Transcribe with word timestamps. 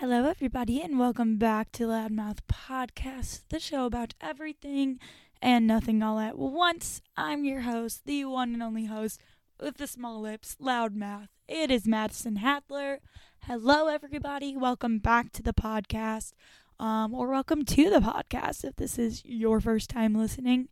Hello, 0.00 0.28
everybody, 0.28 0.82
and 0.82 0.98
welcome 0.98 1.38
back 1.38 1.72
to 1.72 1.84
Loudmouth 1.84 2.40
Podcast, 2.52 3.44
the 3.48 3.58
show 3.58 3.86
about 3.86 4.12
everything 4.20 5.00
and 5.40 5.66
nothing 5.66 6.02
all 6.02 6.18
at 6.18 6.36
once. 6.36 7.00
I'm 7.16 7.46
your 7.46 7.62
host, 7.62 8.04
the 8.04 8.26
one 8.26 8.52
and 8.52 8.62
only 8.62 8.84
host 8.84 9.22
with 9.58 9.78
the 9.78 9.86
small 9.86 10.20
lips, 10.20 10.54
Loudmouth. 10.60 11.28
It 11.48 11.70
is 11.70 11.88
Madison 11.88 12.40
Hadler. 12.40 12.98
Hello, 13.44 13.88
everybody. 13.88 14.54
Welcome 14.54 14.98
back 14.98 15.32
to 15.32 15.42
the 15.42 15.54
podcast, 15.54 16.34
um, 16.78 17.14
or 17.14 17.28
welcome 17.28 17.64
to 17.64 17.88
the 17.88 18.00
podcast 18.00 18.64
if 18.64 18.76
this 18.76 18.98
is 18.98 19.24
your 19.24 19.62
first 19.62 19.88
time 19.88 20.14
listening. 20.14 20.68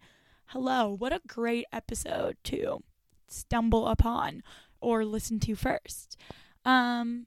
Hello. 0.48 0.95
What 0.95 1.14
a 1.14 1.22
great 1.27 1.64
episode 1.72 2.36
to 2.45 2.82
stumble 3.27 3.88
upon 3.88 4.43
or 4.82 5.02
listen 5.02 5.41
to 5.41 5.54
first. 5.54 6.18
Um, 6.66 7.27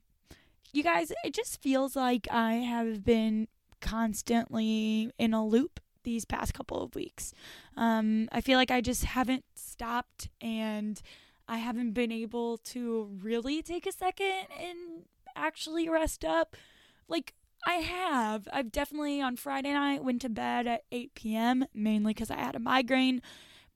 you 0.72 0.82
guys, 0.82 1.12
it 1.24 1.34
just 1.34 1.60
feels 1.62 1.96
like 1.96 2.26
I 2.30 2.54
have 2.54 3.04
been 3.04 3.48
constantly 3.80 5.10
in 5.18 5.34
a 5.34 5.44
loop 5.44 5.80
these 6.04 6.24
past 6.24 6.54
couple 6.54 6.82
of 6.82 6.94
weeks. 6.94 7.32
Um, 7.76 8.28
I 8.32 8.40
feel 8.40 8.58
like 8.58 8.70
I 8.70 8.80
just 8.80 9.04
haven't 9.04 9.44
stopped 9.54 10.28
and 10.40 11.00
I 11.48 11.58
haven't 11.58 11.92
been 11.92 12.12
able 12.12 12.58
to 12.58 13.10
really 13.22 13.62
take 13.62 13.86
a 13.86 13.92
second 13.92 14.46
and 14.60 15.04
actually 15.34 15.88
rest 15.88 16.24
up. 16.24 16.56
Like, 17.08 17.34
I 17.66 17.74
have. 17.74 18.48
I've 18.52 18.70
definitely 18.70 19.20
on 19.20 19.36
Friday 19.36 19.72
night 19.72 20.04
went 20.04 20.22
to 20.22 20.28
bed 20.28 20.66
at 20.66 20.84
8 20.92 21.14
p.m., 21.14 21.64
mainly 21.74 22.14
because 22.14 22.30
I 22.30 22.36
had 22.36 22.54
a 22.54 22.60
migraine. 22.60 23.20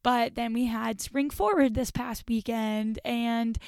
But 0.03 0.35
then 0.35 0.53
we 0.53 0.67
had 0.67 1.01
Spring 1.01 1.31
Forward 1.31 1.75
this 1.75 1.91
past 1.91 2.25
weekend, 2.29 2.99
and 3.05 3.59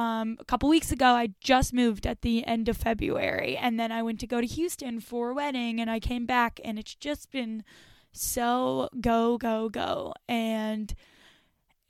um, 0.00 0.38
a 0.40 0.44
couple 0.46 0.66
weeks 0.70 0.90
ago, 0.90 1.08
I 1.08 1.28
just 1.40 1.74
moved 1.74 2.06
at 2.06 2.22
the 2.22 2.46
end 2.46 2.70
of 2.70 2.78
February, 2.78 3.54
and 3.58 3.78
then 3.78 3.92
I 3.92 4.02
went 4.02 4.18
to 4.20 4.26
go 4.26 4.40
to 4.40 4.46
Houston 4.46 4.98
for 4.98 5.30
a 5.30 5.34
wedding, 5.34 5.78
and 5.78 5.90
I 5.90 6.00
came 6.00 6.24
back, 6.24 6.58
and 6.64 6.78
it's 6.78 6.94
just 6.94 7.30
been 7.30 7.64
so 8.10 8.88
go, 8.98 9.36
go, 9.36 9.68
go. 9.68 10.14
And 10.26 10.94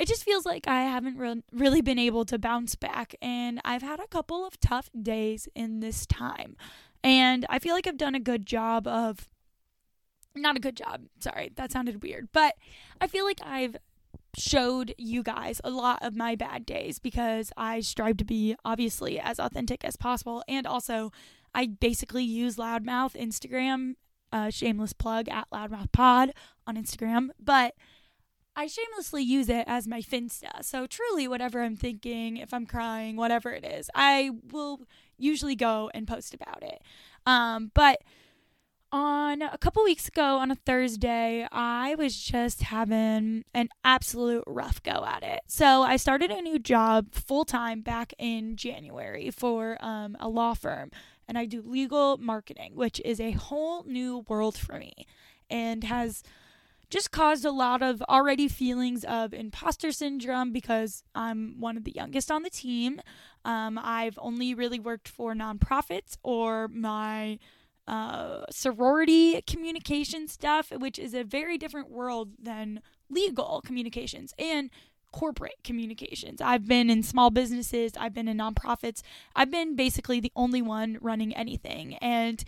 it 0.00 0.08
just 0.08 0.24
feels 0.24 0.44
like 0.44 0.66
I 0.66 0.82
haven't 0.82 1.18
re- 1.18 1.44
really 1.52 1.82
been 1.82 2.00
able 2.00 2.24
to 2.24 2.36
bounce 2.36 2.74
back, 2.74 3.14
and 3.22 3.60
I've 3.64 3.82
had 3.82 4.00
a 4.00 4.08
couple 4.08 4.44
of 4.44 4.58
tough 4.58 4.90
days 5.00 5.48
in 5.54 5.78
this 5.78 6.04
time. 6.04 6.56
And 7.04 7.46
I 7.48 7.60
feel 7.60 7.74
like 7.74 7.86
I've 7.86 7.96
done 7.96 8.16
a 8.16 8.20
good 8.20 8.44
job 8.44 8.88
of 8.88 9.28
not 10.34 10.56
a 10.56 10.60
good 10.60 10.76
job. 10.76 11.02
Sorry, 11.20 11.52
that 11.54 11.70
sounded 11.70 12.02
weird. 12.02 12.28
But 12.32 12.56
I 13.00 13.06
feel 13.06 13.24
like 13.24 13.40
I've 13.44 13.76
showed 14.36 14.94
you 14.96 15.22
guys 15.22 15.60
a 15.64 15.70
lot 15.70 16.02
of 16.02 16.14
my 16.14 16.34
bad 16.34 16.64
days 16.66 16.98
because 16.98 17.52
I 17.56 17.80
strive 17.80 18.16
to 18.18 18.24
be 18.24 18.56
obviously 18.64 19.18
as 19.18 19.38
authentic 19.38 19.84
as 19.84 19.96
possible. 19.96 20.42
And 20.48 20.66
also, 20.66 21.12
I 21.54 21.66
basically 21.66 22.24
use 22.24 22.56
Loudmouth 22.56 23.14
Instagram, 23.14 23.94
uh, 24.32 24.50
shameless 24.50 24.92
plug 24.92 25.28
at 25.28 25.48
Loudmouth 25.50 25.92
Pod 25.92 26.32
on 26.66 26.76
Instagram. 26.76 27.30
But 27.42 27.74
I 28.56 28.66
shamelessly 28.66 29.22
use 29.22 29.48
it 29.48 29.64
as 29.66 29.88
my 29.88 30.00
Finsta. 30.00 30.62
So 30.64 30.86
truly, 30.86 31.26
whatever 31.26 31.62
I'm 31.62 31.76
thinking, 31.76 32.36
if 32.36 32.52
I'm 32.52 32.66
crying, 32.66 33.16
whatever 33.16 33.50
it 33.50 33.64
is, 33.64 33.88
I 33.94 34.30
will 34.52 34.80
usually 35.16 35.56
go 35.56 35.90
and 35.94 36.06
post 36.06 36.34
about 36.34 36.62
it. 36.62 36.82
Um, 37.26 37.70
but 37.74 38.02
on 38.92 39.42
a 39.42 39.58
couple 39.58 39.82
weeks 39.84 40.08
ago 40.08 40.38
on 40.38 40.50
a 40.50 40.54
Thursday, 40.54 41.46
I 41.52 41.94
was 41.96 42.16
just 42.16 42.62
having 42.62 43.44
an 43.54 43.68
absolute 43.84 44.44
rough 44.46 44.82
go 44.82 45.04
at 45.06 45.22
it. 45.22 45.40
So 45.46 45.82
I 45.82 45.96
started 45.96 46.30
a 46.30 46.42
new 46.42 46.58
job 46.58 47.14
full 47.14 47.44
time 47.44 47.80
back 47.82 48.12
in 48.18 48.56
January 48.56 49.30
for 49.30 49.76
um, 49.80 50.16
a 50.18 50.28
law 50.28 50.54
firm, 50.54 50.90
and 51.28 51.38
I 51.38 51.46
do 51.46 51.62
legal 51.62 52.18
marketing, 52.18 52.72
which 52.74 53.00
is 53.04 53.20
a 53.20 53.32
whole 53.32 53.84
new 53.84 54.24
world 54.28 54.56
for 54.58 54.78
me 54.78 55.06
and 55.48 55.84
has 55.84 56.22
just 56.90 57.12
caused 57.12 57.44
a 57.44 57.52
lot 57.52 57.82
of 57.82 58.02
already 58.08 58.48
feelings 58.48 59.04
of 59.04 59.32
imposter 59.32 59.92
syndrome 59.92 60.52
because 60.52 61.04
I'm 61.14 61.60
one 61.60 61.76
of 61.76 61.84
the 61.84 61.92
youngest 61.92 62.30
on 62.32 62.42
the 62.42 62.50
team. 62.50 63.00
Um, 63.44 63.78
I've 63.80 64.18
only 64.20 64.54
really 64.54 64.80
worked 64.80 65.08
for 65.08 65.34
nonprofits 65.34 66.16
or 66.24 66.66
my 66.68 67.38
uh, 67.90 68.44
sorority 68.50 69.42
communication 69.48 70.28
stuff, 70.28 70.70
which 70.70 70.96
is 70.96 71.12
a 71.12 71.24
very 71.24 71.58
different 71.58 71.90
world 71.90 72.30
than 72.40 72.80
legal 73.10 73.60
communications 73.66 74.32
and 74.38 74.70
corporate 75.10 75.56
communications. 75.64 76.40
I've 76.40 76.68
been 76.68 76.88
in 76.88 77.02
small 77.02 77.30
businesses, 77.30 77.94
I've 77.98 78.14
been 78.14 78.28
in 78.28 78.38
nonprofits, 78.38 79.02
I've 79.34 79.50
been 79.50 79.74
basically 79.74 80.20
the 80.20 80.30
only 80.36 80.62
one 80.62 80.98
running 81.00 81.34
anything. 81.34 81.96
And 81.96 82.44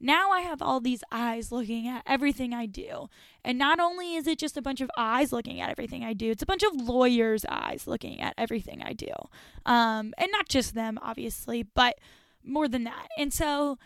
now 0.00 0.30
I 0.30 0.40
have 0.40 0.62
all 0.62 0.80
these 0.80 1.04
eyes 1.12 1.52
looking 1.52 1.86
at 1.86 2.02
everything 2.06 2.54
I 2.54 2.64
do. 2.64 3.10
And 3.44 3.58
not 3.58 3.78
only 3.78 4.14
is 4.14 4.26
it 4.26 4.38
just 4.38 4.56
a 4.56 4.62
bunch 4.62 4.80
of 4.80 4.90
eyes 4.96 5.30
looking 5.30 5.60
at 5.60 5.68
everything 5.68 6.04
I 6.04 6.14
do, 6.14 6.30
it's 6.30 6.42
a 6.42 6.46
bunch 6.46 6.62
of 6.62 6.74
lawyers' 6.74 7.44
eyes 7.50 7.86
looking 7.86 8.18
at 8.22 8.32
everything 8.38 8.82
I 8.82 8.94
do. 8.94 9.12
Um, 9.66 10.14
and 10.16 10.32
not 10.32 10.48
just 10.48 10.74
them, 10.74 10.98
obviously, 11.02 11.64
but 11.64 11.98
more 12.42 12.66
than 12.66 12.84
that. 12.84 13.08
And 13.18 13.30
so 13.30 13.76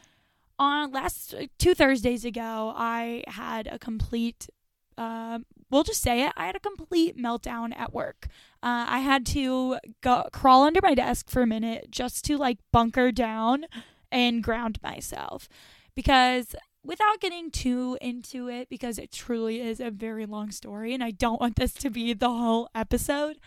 on 0.60 0.93
last 0.93 1.34
two 1.59 1.75
Thursdays 1.75 2.25
ago, 2.25 2.75
I 2.76 3.25
had 3.26 3.66
a 3.66 3.78
complete. 3.78 4.48
Uh, 4.97 5.38
we'll 5.71 5.82
just 5.82 6.03
say 6.03 6.26
it. 6.26 6.32
I 6.37 6.44
had 6.44 6.54
a 6.54 6.60
complete 6.60 7.16
meltdown 7.16 7.75
at 7.75 7.94
work. 7.94 8.28
Uh, 8.62 8.84
I 8.87 8.98
had 8.98 9.25
to 9.26 9.78
go 10.03 10.28
crawl 10.32 10.65
under 10.65 10.81
my 10.82 10.94
desk 10.94 11.31
for 11.31 11.41
a 11.41 11.47
minute 11.47 11.91
just 11.91 12.26
to 12.26 12.37
like 12.37 12.59
bunker 12.72 13.10
down 13.10 13.65
and 14.12 14.43
ground 14.43 14.78
myself 14.82 15.48
because 15.94 16.54
without 16.84 17.21
getting 17.21 17.50
too 17.50 17.97
into 18.03 18.48
it 18.48 18.69
because 18.69 18.98
it 18.98 19.12
truly 19.12 19.60
is 19.60 19.81
a 19.81 19.91
very 19.91 20.27
long 20.27 20.50
story 20.50 20.92
and 20.92 21.03
I 21.03 21.10
don't 21.10 21.41
want 21.41 21.56
this 21.56 21.72
to 21.75 21.88
be 21.88 22.12
the 22.12 22.28
whole 22.28 22.69
episode. 22.75 23.38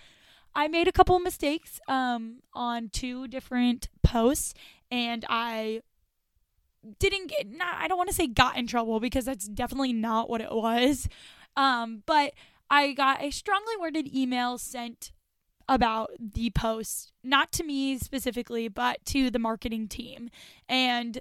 I 0.56 0.68
made 0.68 0.88
a 0.88 0.92
couple 0.92 1.20
mistakes 1.20 1.80
um, 1.88 2.38
on 2.54 2.90
two 2.90 3.28
different 3.28 3.90
posts 4.02 4.56
and 4.90 5.26
I 5.30 5.82
didn't 7.00 7.28
get 7.28 7.50
not 7.50 7.76
I 7.78 7.88
don't 7.88 7.98
want 7.98 8.10
to 8.10 8.16
say 8.16 8.28
got 8.28 8.58
in 8.58 8.68
trouble 8.68 9.00
because 9.00 9.26
that's 9.26 9.48
definitely 9.48 9.94
not 9.94 10.30
what 10.30 10.42
it 10.42 10.52
was. 10.52 11.08
Um, 11.56 12.04
but 12.06 12.34
I 12.70 12.94
got 12.94 13.22
a 13.22 13.30
strongly 13.30 13.76
worded 13.80 14.14
email 14.14 14.58
sent 14.58 15.12
about 15.70 16.12
the 16.20 16.50
post, 16.50 17.12
not 17.24 17.52
to 17.54 17.64
me 17.64 17.98
specifically, 17.98 18.68
but 18.68 19.04
to 19.06 19.30
the 19.30 19.40
marketing 19.40 19.88
team. 19.88 20.30
And 20.68 21.20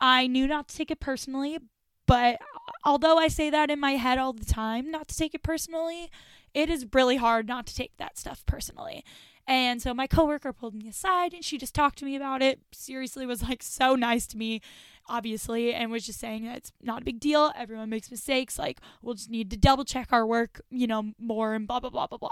I 0.00 0.26
knew 0.26 0.46
not 0.46 0.68
to 0.68 0.76
take 0.76 0.90
it 0.90 1.00
personally, 1.00 1.58
but 2.06 2.38
although 2.84 3.18
I 3.18 3.28
say 3.28 3.50
that 3.50 3.70
in 3.70 3.78
my 3.78 3.92
head 3.92 4.18
all 4.18 4.32
the 4.32 4.44
time, 4.44 4.90
not 4.90 5.08
to 5.08 5.16
take 5.16 5.34
it 5.34 5.42
personally, 5.42 6.10
it 6.54 6.68
is 6.68 6.86
really 6.92 7.16
hard 7.16 7.46
not 7.46 7.66
to 7.66 7.74
take 7.74 7.96
that 7.98 8.18
stuff 8.18 8.44
personally. 8.46 9.04
And 9.46 9.82
so 9.82 9.92
my 9.92 10.06
coworker 10.06 10.52
pulled 10.52 10.74
me 10.74 10.88
aside 10.88 11.34
and 11.34 11.44
she 11.44 11.58
just 11.58 11.74
talked 11.74 11.98
to 11.98 12.04
me 12.04 12.14
about 12.14 12.42
it. 12.42 12.60
Seriously, 12.72 13.26
was 13.26 13.42
like 13.42 13.62
so 13.62 13.96
nice 13.96 14.26
to 14.28 14.36
me, 14.36 14.60
obviously, 15.08 15.74
and 15.74 15.90
was 15.90 16.06
just 16.06 16.20
saying 16.20 16.44
that 16.44 16.58
it's 16.58 16.72
not 16.80 17.02
a 17.02 17.04
big 17.04 17.18
deal. 17.18 17.52
Everyone 17.56 17.90
makes 17.90 18.10
mistakes. 18.10 18.58
Like, 18.58 18.80
we'll 19.02 19.14
just 19.14 19.30
need 19.30 19.50
to 19.50 19.56
double 19.56 19.84
check 19.84 20.12
our 20.12 20.26
work, 20.26 20.60
you 20.70 20.86
know, 20.86 21.12
more 21.18 21.54
and 21.54 21.66
blah, 21.66 21.80
blah, 21.80 21.90
blah, 21.90 22.06
blah, 22.06 22.18
blah. 22.18 22.30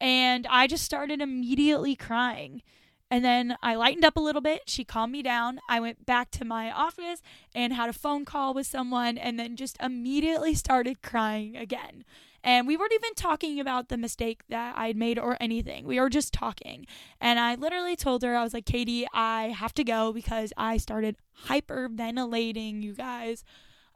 And 0.00 0.46
I 0.48 0.66
just 0.66 0.84
started 0.84 1.20
immediately 1.20 1.94
crying. 1.94 2.62
And 3.10 3.24
then 3.24 3.56
I 3.60 3.74
lightened 3.74 4.04
up 4.04 4.16
a 4.16 4.20
little 4.20 4.40
bit. 4.40 4.62
She 4.66 4.84
calmed 4.84 5.12
me 5.12 5.22
down. 5.22 5.60
I 5.68 5.80
went 5.80 6.06
back 6.06 6.30
to 6.32 6.44
my 6.44 6.70
office 6.70 7.22
and 7.54 7.72
had 7.72 7.88
a 7.88 7.92
phone 7.92 8.24
call 8.24 8.54
with 8.54 8.66
someone 8.66 9.18
and 9.18 9.38
then 9.38 9.56
just 9.56 9.76
immediately 9.82 10.54
started 10.54 11.02
crying 11.02 11.56
again. 11.56 12.04
And 12.42 12.66
we 12.66 12.76
weren't 12.76 12.94
even 12.94 13.14
talking 13.14 13.60
about 13.60 13.88
the 13.88 13.98
mistake 13.98 14.42
that 14.48 14.78
I'd 14.78 14.96
made 14.96 15.18
or 15.18 15.36
anything. 15.40 15.86
We 15.86 16.00
were 16.00 16.08
just 16.08 16.32
talking. 16.32 16.86
And 17.20 17.38
I 17.38 17.54
literally 17.54 17.96
told 17.96 18.22
her, 18.22 18.36
I 18.36 18.42
was 18.42 18.54
like, 18.54 18.64
Katie, 18.64 19.06
I 19.12 19.48
have 19.48 19.74
to 19.74 19.84
go 19.84 20.12
because 20.12 20.52
I 20.56 20.78
started 20.78 21.16
hyperventilating, 21.46 22.82
you 22.82 22.94
guys. 22.94 23.44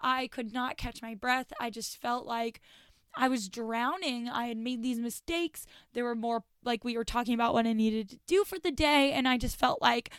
I 0.01 0.27
could 0.27 0.53
not 0.53 0.77
catch 0.77 1.01
my 1.01 1.15
breath. 1.15 1.53
I 1.59 1.71
just 1.71 2.01
felt 2.03 2.27
like 2.27 2.61
I 3.17 3.29
was 3.29 3.49
drowning. 3.49 4.29
I 4.29 4.47
had 4.47 4.57
made 4.57 4.83
these 4.83 4.99
mistakes. 4.99 5.67
There 5.93 6.05
were 6.05 6.15
more, 6.15 6.45
like, 6.65 6.85
we 6.85 6.97
were 6.97 7.05
talking 7.05 7.35
about 7.35 7.55
what 7.55 7.67
I 7.67 7.73
needed 7.73 8.11
to 8.11 8.19
do 8.27 8.45
for 8.45 8.59
the 8.59 8.73
day. 8.73 9.13
And 9.13 9.29
I 9.29 9.39
just 9.39 9.57
felt 9.59 9.81
like 9.81 10.11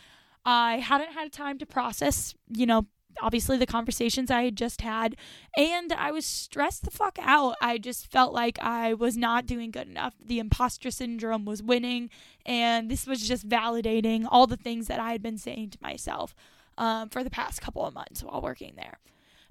I 0.45 0.77
hadn't 0.77 1.13
had 1.13 1.31
time 1.31 1.57
to 1.59 1.65
process, 1.65 2.35
you 2.49 2.65
know, 2.65 2.85
obviously 3.21 3.57
the 3.57 3.65
conversations 3.65 4.29
I 4.29 4.43
had 4.43 4.55
just 4.55 4.81
had, 4.81 5.15
and 5.57 5.91
I 5.93 6.11
was 6.11 6.25
stressed 6.25 6.83
the 6.83 6.91
fuck 6.91 7.17
out. 7.21 7.55
I 7.61 7.77
just 7.77 8.11
felt 8.11 8.33
like 8.33 8.59
I 8.59 8.93
was 8.93 9.15
not 9.15 9.45
doing 9.45 9.71
good 9.71 9.87
enough. 9.87 10.15
The 10.23 10.39
imposter 10.39 10.91
syndrome 10.91 11.45
was 11.45 11.63
winning, 11.63 12.09
and 12.45 12.89
this 12.89 13.07
was 13.07 13.27
just 13.27 13.47
validating 13.47 14.25
all 14.29 14.47
the 14.47 14.57
things 14.57 14.87
that 14.87 14.99
I 14.99 15.11
had 15.11 15.21
been 15.23 15.37
saying 15.37 15.71
to 15.71 15.77
myself 15.81 16.35
um, 16.77 17.09
for 17.09 17.23
the 17.23 17.29
past 17.29 17.61
couple 17.61 17.85
of 17.85 17.93
months 17.93 18.23
while 18.23 18.41
working 18.41 18.73
there. 18.75 18.99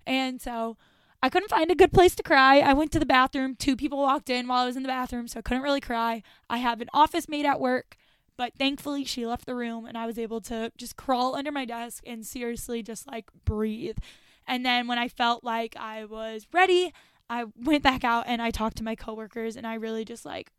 And 0.06 0.40
so 0.40 0.76
I 1.24 1.30
couldn't 1.30 1.48
find 1.48 1.70
a 1.70 1.74
good 1.74 1.90
place 1.90 2.14
to 2.16 2.22
cry. 2.22 2.58
I 2.60 2.74
went 2.74 2.92
to 2.92 2.98
the 2.98 3.06
bathroom. 3.06 3.56
Two 3.56 3.76
people 3.76 3.98
walked 3.98 4.28
in 4.28 4.46
while 4.46 4.62
I 4.62 4.66
was 4.66 4.76
in 4.76 4.82
the 4.82 4.88
bathroom, 4.88 5.26
so 5.26 5.38
I 5.38 5.42
couldn't 5.42 5.62
really 5.62 5.80
cry. 5.80 6.22
I 6.50 6.58
have 6.58 6.82
an 6.82 6.90
office 6.92 7.28
mate 7.30 7.46
at 7.46 7.60
work 7.60 7.96
But 8.36 8.54
thankfully, 8.58 9.04
she 9.04 9.26
left 9.26 9.46
the 9.46 9.54
room 9.54 9.86
and 9.86 9.96
I 9.96 10.06
was 10.06 10.18
able 10.18 10.40
to 10.42 10.72
just 10.76 10.96
crawl 10.96 11.36
under 11.36 11.52
my 11.52 11.64
desk 11.64 12.02
and 12.06 12.26
seriously 12.26 12.82
just 12.82 13.06
like 13.06 13.30
breathe. 13.44 13.98
And 14.46 14.66
then 14.66 14.86
when 14.86 14.98
I 14.98 15.08
felt 15.08 15.44
like 15.44 15.76
I 15.76 16.04
was 16.04 16.46
ready, 16.52 16.92
I 17.30 17.46
went 17.56 17.82
back 17.82 18.04
out 18.04 18.24
and 18.26 18.42
I 18.42 18.50
talked 18.50 18.76
to 18.78 18.84
my 18.84 18.96
coworkers 18.96 19.56
and 19.56 19.66
I 19.66 19.74
really 19.74 20.04
just 20.04 20.24
like 20.24 20.50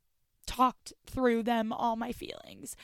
talked 0.47 0.93
through 1.05 1.43
them 1.43 1.73
all 1.73 1.95
my 1.95 2.11
feelings. 2.11 2.75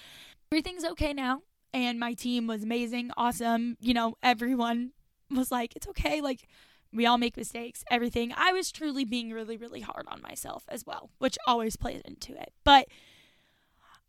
Everything's 0.52 0.86
okay 0.86 1.14
now. 1.14 1.44
And 1.74 2.00
my 2.00 2.14
team 2.14 2.48
was 2.48 2.64
amazing, 2.64 3.12
awesome. 3.16 3.78
You 3.80 3.94
know, 3.94 4.16
everyone 4.22 4.92
was 5.30 5.52
like, 5.52 5.74
it's 5.78 5.88
okay. 5.88 6.20
Like, 6.20 6.50
we 6.94 7.06
all 7.06 7.18
make 7.18 7.38
mistakes, 7.38 7.84
everything. 7.90 8.34
I 8.36 8.52
was 8.52 8.72
truly 8.72 9.06
being 9.06 9.32
really, 9.32 9.58
really 9.58 9.82
hard 9.82 10.06
on 10.08 10.22
myself 10.22 10.64
as 10.68 10.86
well, 10.86 11.10
which 11.20 11.38
always 11.48 11.76
plays 11.76 12.02
into 12.06 12.34
it. 12.34 12.54
But 12.64 12.88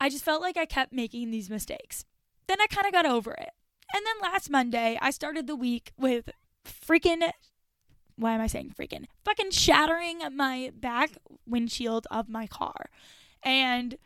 I 0.00 0.08
just 0.08 0.25
felt 0.25 0.43
like 0.43 0.56
I 0.56 0.67
kept 0.67 0.93
making 0.93 1.31
these 1.31 1.49
mistakes. 1.49 2.05
Then 2.49 2.61
I 2.61 2.67
kind 2.67 2.87
of 2.87 2.93
got 2.93 3.06
over 3.06 3.32
it. 3.32 3.50
And 3.94 4.05
then 4.06 4.31
last 4.32 4.50
Monday, 4.50 4.99
I 5.00 5.11
started 5.11 5.46
the 5.46 5.56
week 5.56 5.93
with 5.96 6.31
freaking 6.64 7.31
why 8.17 8.34
am 8.34 8.40
I 8.40 8.46
saying 8.46 8.75
freaking? 8.79 9.06
Fucking 9.25 9.50
shattering 9.50 10.20
my 10.32 10.73
back 10.75 11.12
windshield 11.46 12.06
of 12.11 12.29
my 12.29 12.46
car. 12.46 12.90
And 13.43 13.96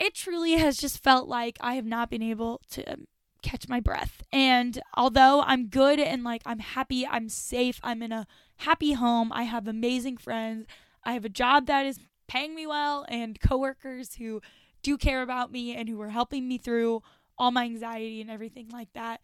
it 0.00 0.14
truly 0.14 0.52
has 0.52 0.76
just 0.76 1.02
felt 1.02 1.28
like 1.28 1.56
I 1.60 1.74
have 1.74 1.84
not 1.84 2.10
been 2.10 2.22
able 2.22 2.60
to 2.70 3.06
catch 3.42 3.68
my 3.68 3.80
breath. 3.80 4.22
And 4.32 4.80
although 4.94 5.42
I'm 5.42 5.68
good 5.68 5.98
and 6.00 6.24
like 6.24 6.42
I'm 6.46 6.58
happy, 6.58 7.06
I'm 7.06 7.28
safe, 7.28 7.80
I'm 7.82 8.02
in 8.02 8.12
a 8.12 8.26
happy 8.58 8.92
home, 8.92 9.32
I 9.32 9.44
have 9.44 9.68
amazing 9.68 10.16
friends, 10.16 10.66
I 11.04 11.12
have 11.12 11.24
a 11.24 11.30
job 11.30 11.66
that 11.66 11.86
is 11.86 12.00
paying 12.26 12.54
me 12.54 12.66
well, 12.66 13.04
and 13.08 13.40
coworkers 13.40 14.16
who 14.16 14.40
do 14.82 14.96
care 14.96 15.22
about 15.22 15.52
me 15.52 15.74
and 15.74 15.88
who 15.88 16.00
are 16.00 16.10
helping 16.10 16.48
me 16.48 16.58
through 16.58 17.02
all 17.38 17.50
my 17.50 17.64
anxiety 17.64 18.20
and 18.20 18.30
everything 18.30 18.68
like 18.70 18.92
that. 18.94 19.20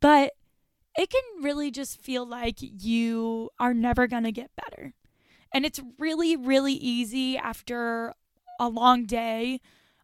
But 0.00 0.32
it 0.96 1.10
can 1.10 1.22
really 1.42 1.70
just 1.70 2.00
feel 2.00 2.26
like 2.26 2.56
you 2.60 3.50
are 3.58 3.74
never 3.74 4.06
going 4.06 4.24
to 4.24 4.32
get 4.32 4.50
better. 4.56 4.94
And 5.52 5.64
it's 5.64 5.80
really, 5.98 6.36
really 6.36 6.74
easy 6.74 7.36
after 7.36 8.14
a 8.58 8.68
long 8.68 9.04
day 9.04 9.60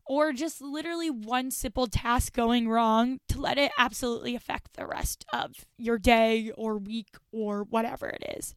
or 0.09 0.33
just 0.33 0.63
literally 0.63 1.11
one 1.11 1.51
simple 1.51 1.87
task 1.87 2.33
going 2.33 2.67
wrong 2.67 3.21
to 3.29 3.39
let 3.39 3.59
it 3.59 3.71
absolutely 3.79 4.35
affect 4.35 4.73
the 4.73 4.87
rest 4.87 5.25
of 5.33 5.67
your 5.77 5.99
day 5.99 6.51
or 6.57 6.79
week 6.79 7.17
or 7.31 7.63
whatever 7.63 8.07
it 8.09 8.37
is. 8.37 8.55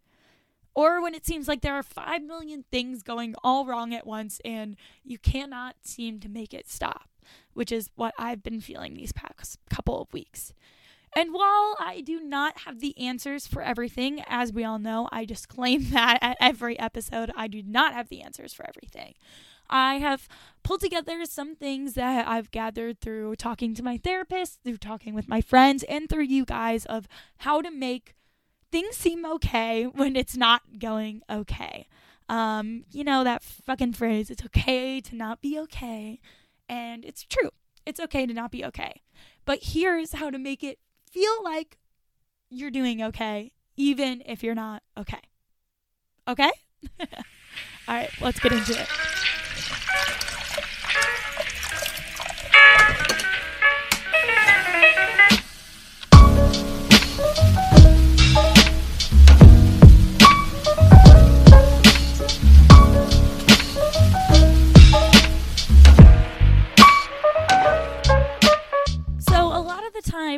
Or 0.74 1.02
when 1.02 1.14
it 1.14 1.26
seems 1.26 1.50
like 1.50 1.60
there 1.60 1.76
are 1.76 1.84
5 1.84 2.24
million 2.24 2.64
things 2.72 3.04
going 3.04 3.36
all 3.44 3.66
wrong 3.66 3.94
at 3.94 4.08
once 4.08 4.40
and 4.46 4.78
you 5.04 5.18
cannot 5.18 5.76
seem 5.84 6.22
to 6.22 6.30
make 6.30 6.54
it 6.54 6.70
stop, 6.70 7.10
which 7.54 7.74
is 7.74 7.90
what 7.96 8.14
I've 8.18 8.42
been 8.42 8.62
feeling 8.62 8.94
these 8.94 9.12
past 9.12 9.60
couple 9.70 10.02
of 10.02 10.14
weeks. 10.14 10.54
And 11.14 11.34
while 11.34 11.76
I 11.78 12.02
do 12.06 12.22
not 12.22 12.60
have 12.60 12.80
the 12.80 12.98
answers 12.98 13.46
for 13.46 13.62
everything, 13.62 14.24
as 14.28 14.54
we 14.54 14.64
all 14.64 14.80
know, 14.80 15.10
I 15.12 15.26
disclaim 15.26 15.90
that 15.92 16.20
at 16.22 16.38
every 16.40 16.80
episode, 16.80 17.32
I 17.36 17.50
do 17.50 17.62
not 17.62 17.94
have 17.94 18.08
the 18.08 18.22
answers 18.22 18.54
for 18.54 18.66
everything. 18.66 19.16
I 19.72 19.96
have 19.96 20.28
pulled 20.64 20.82
together 20.82 21.24
some 21.26 21.56
things 21.56 21.94
that 21.94 22.28
I've 22.28 22.52
gathered 22.52 23.00
through 23.00 23.38
talking 23.38 23.74
to 23.76 23.84
my 23.84 23.98
therapist, 23.98 24.60
through 24.64 24.78
talking 24.78 25.14
with 25.14 25.28
my 25.28 25.42
friends, 25.42 25.84
and 25.84 26.10
through 26.10 26.26
you 26.26 26.46
guys 26.46 26.86
of 26.86 27.08
how 27.38 27.62
to 27.62 27.72
make 27.72 28.16
things 28.72 28.98
seem 28.98 29.26
okay 29.26 29.84
when 29.94 30.16
it's 30.16 30.36
not 30.36 30.62
going 30.80 31.22
okay. 31.30 31.88
Um, 32.30 32.86
you 32.92 33.04
know 33.04 33.24
that 33.24 33.44
fucking 33.44 33.94
phrase, 33.94 34.30
it's 34.30 34.46
okay 34.46 35.02
to 35.02 35.16
not 35.16 35.42
be 35.42 35.60
okay. 35.60 36.20
And 36.70 37.04
it's 37.04 37.24
true. 37.24 37.50
It's 37.86 38.00
okay 38.00 38.26
to 38.26 38.34
not 38.34 38.52
be 38.52 38.64
okay. 38.66 39.02
But 39.46 39.60
here's 39.62 40.14
how 40.14 40.30
to 40.30 40.38
make 40.38 40.64
it 40.64 40.80
feel 41.10 41.44
like 41.44 41.78
you're 42.50 42.72
doing 42.72 43.02
okay, 43.02 43.52
even 43.76 44.22
if 44.26 44.44
you're 44.44 44.56
not 44.56 44.84
okay. 44.98 45.20
Okay? 46.28 46.52
All 47.00 47.08
right, 47.88 48.10
let's 48.22 48.40
get 48.40 48.54
into 48.54 48.80
it. 48.80 48.88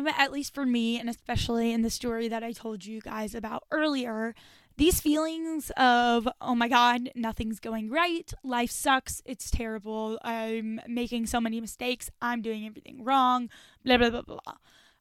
Time, 0.04 0.06
at 0.06 0.32
least 0.32 0.54
for 0.54 0.66
me, 0.66 0.98
and 0.98 1.08
especially 1.08 1.72
in 1.72 1.82
the 1.82 1.90
story 1.90 2.28
that 2.28 2.42
I 2.42 2.52
told 2.52 2.84
you 2.84 3.00
guys 3.00 3.34
about 3.34 3.64
earlier, 3.70 4.34
these 4.76 5.00
feelings 5.00 5.70
of, 5.76 6.28
oh 6.40 6.54
my 6.54 6.68
God, 6.68 7.10
nothing's 7.14 7.60
going 7.60 7.90
right, 7.90 8.32
life 8.42 8.70
sucks, 8.70 9.22
it's 9.24 9.50
terrible, 9.50 10.18
I'm 10.22 10.80
making 10.88 11.26
so 11.26 11.40
many 11.40 11.60
mistakes, 11.60 12.10
I'm 12.20 12.42
doing 12.42 12.66
everything 12.66 13.04
wrong, 13.04 13.50
blah, 13.84 13.98
blah, 13.98 14.10
blah, 14.10 14.22
blah. 14.22 14.54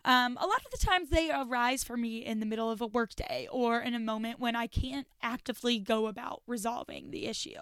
Um, 0.06 0.38
a 0.40 0.46
lot 0.46 0.62
of 0.66 0.72
the 0.72 0.86
times 0.86 1.10
they 1.10 1.32
arise 1.32 1.84
for 1.84 1.96
me 1.96 2.26
in 2.26 2.40
the 2.40 2.46
middle 2.46 2.70
of 2.70 2.82
a 2.82 2.88
workday 2.88 3.48
or 3.50 3.80
in 3.80 3.94
a 3.94 4.00
moment 4.00 4.40
when 4.40 4.56
I 4.56 4.68
can't 4.68 5.08
actively 5.22 5.80
go 5.80 6.08
about 6.08 6.44
resolving 6.46 7.12
the 7.12 7.26
issue. 7.26 7.62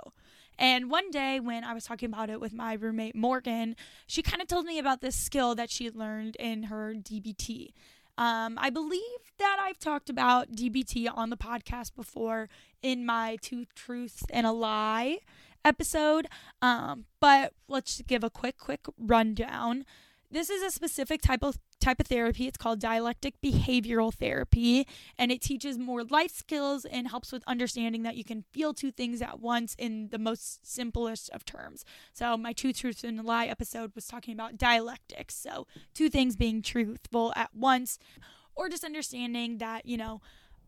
And 0.58 0.90
one 0.90 1.12
day 1.12 1.40
when 1.40 1.64
I 1.64 1.74
was 1.74 1.86
talking 1.86 2.10
about 2.10 2.30
it 2.30 2.42
with 2.42 2.54
my 2.54 2.74
roommate 2.74 3.16
Morgan, 3.16 3.76
she 4.08 4.22
kind 4.22 4.42
of 4.42 4.48
told 4.48 4.66
me 4.66 4.80
about 4.80 5.02
this 5.02 5.16
skill 5.16 5.56
that 5.56 5.70
she 5.70 5.90
learned 5.90 6.36
in 6.38 6.64
her 6.64 6.94
DBT. 6.94 7.74
Um, 8.18 8.58
I 8.60 8.70
believe 8.70 9.02
that 9.40 9.58
I've 9.60 9.80
talked 9.80 10.10
about 10.10 10.52
DBT 10.52 11.08
on 11.14 11.30
the 11.30 11.38
podcast 11.38 11.96
before 11.96 12.50
in 12.82 13.06
my 13.06 13.38
Two 13.42 13.66
Truths 13.76 14.24
and 14.30 14.46
a 14.46 14.52
Lie 14.52 15.20
episode. 15.64 16.28
Um, 16.62 17.06
but 17.20 17.54
let's 17.68 18.02
give 18.04 18.24
a 18.24 18.30
quick, 18.30 18.58
quick 18.58 18.82
rundown. 18.98 19.86
This 20.32 20.50
is 20.50 20.64
a 20.64 20.72
specific 20.72 21.22
type 21.22 21.44
of 21.44 21.60
type 21.82 22.00
of 22.00 22.08
therapy. 22.08 22.48
It's 22.48 22.58
called 22.58 22.80
dialectic 22.80 23.42
behavioral 23.42 24.14
therapy, 24.14 24.88
and 25.18 25.30
it 25.30 25.42
teaches 25.42 25.78
more 25.78 26.04
life 26.04 26.32
skills 26.32 26.86
and 26.86 27.10
helps 27.10 27.34
with 27.34 27.44
understanding 27.48 28.04
that 28.04 28.16
you 28.16 28.24
can 28.24 28.46
feel 28.54 28.74
two 28.74 28.92
things 28.92 29.22
at 29.22 29.42
once 29.42 29.76
in 29.78 30.08
the 30.10 30.20
most 30.20 30.66
simplest 30.66 31.30
of 31.32 31.44
terms. 31.44 31.84
So, 32.14 32.38
my 32.38 32.54
Two 32.54 32.72
Truths 32.72 33.04
and 33.04 33.20
a 33.20 33.24
Lie 33.24 33.48
episode 33.48 33.92
was 33.94 34.08
talking 34.08 34.34
about 34.34 34.58
dialectics. 34.58 35.36
So, 35.36 35.68
two 35.94 36.10
things 36.10 36.38
being 36.38 36.62
truthful 36.62 37.34
at 37.36 37.54
once, 37.54 38.00
or 38.56 38.70
just 38.70 38.86
understanding 38.86 39.58
that, 39.58 39.86
you 39.86 39.98
know, 39.98 40.22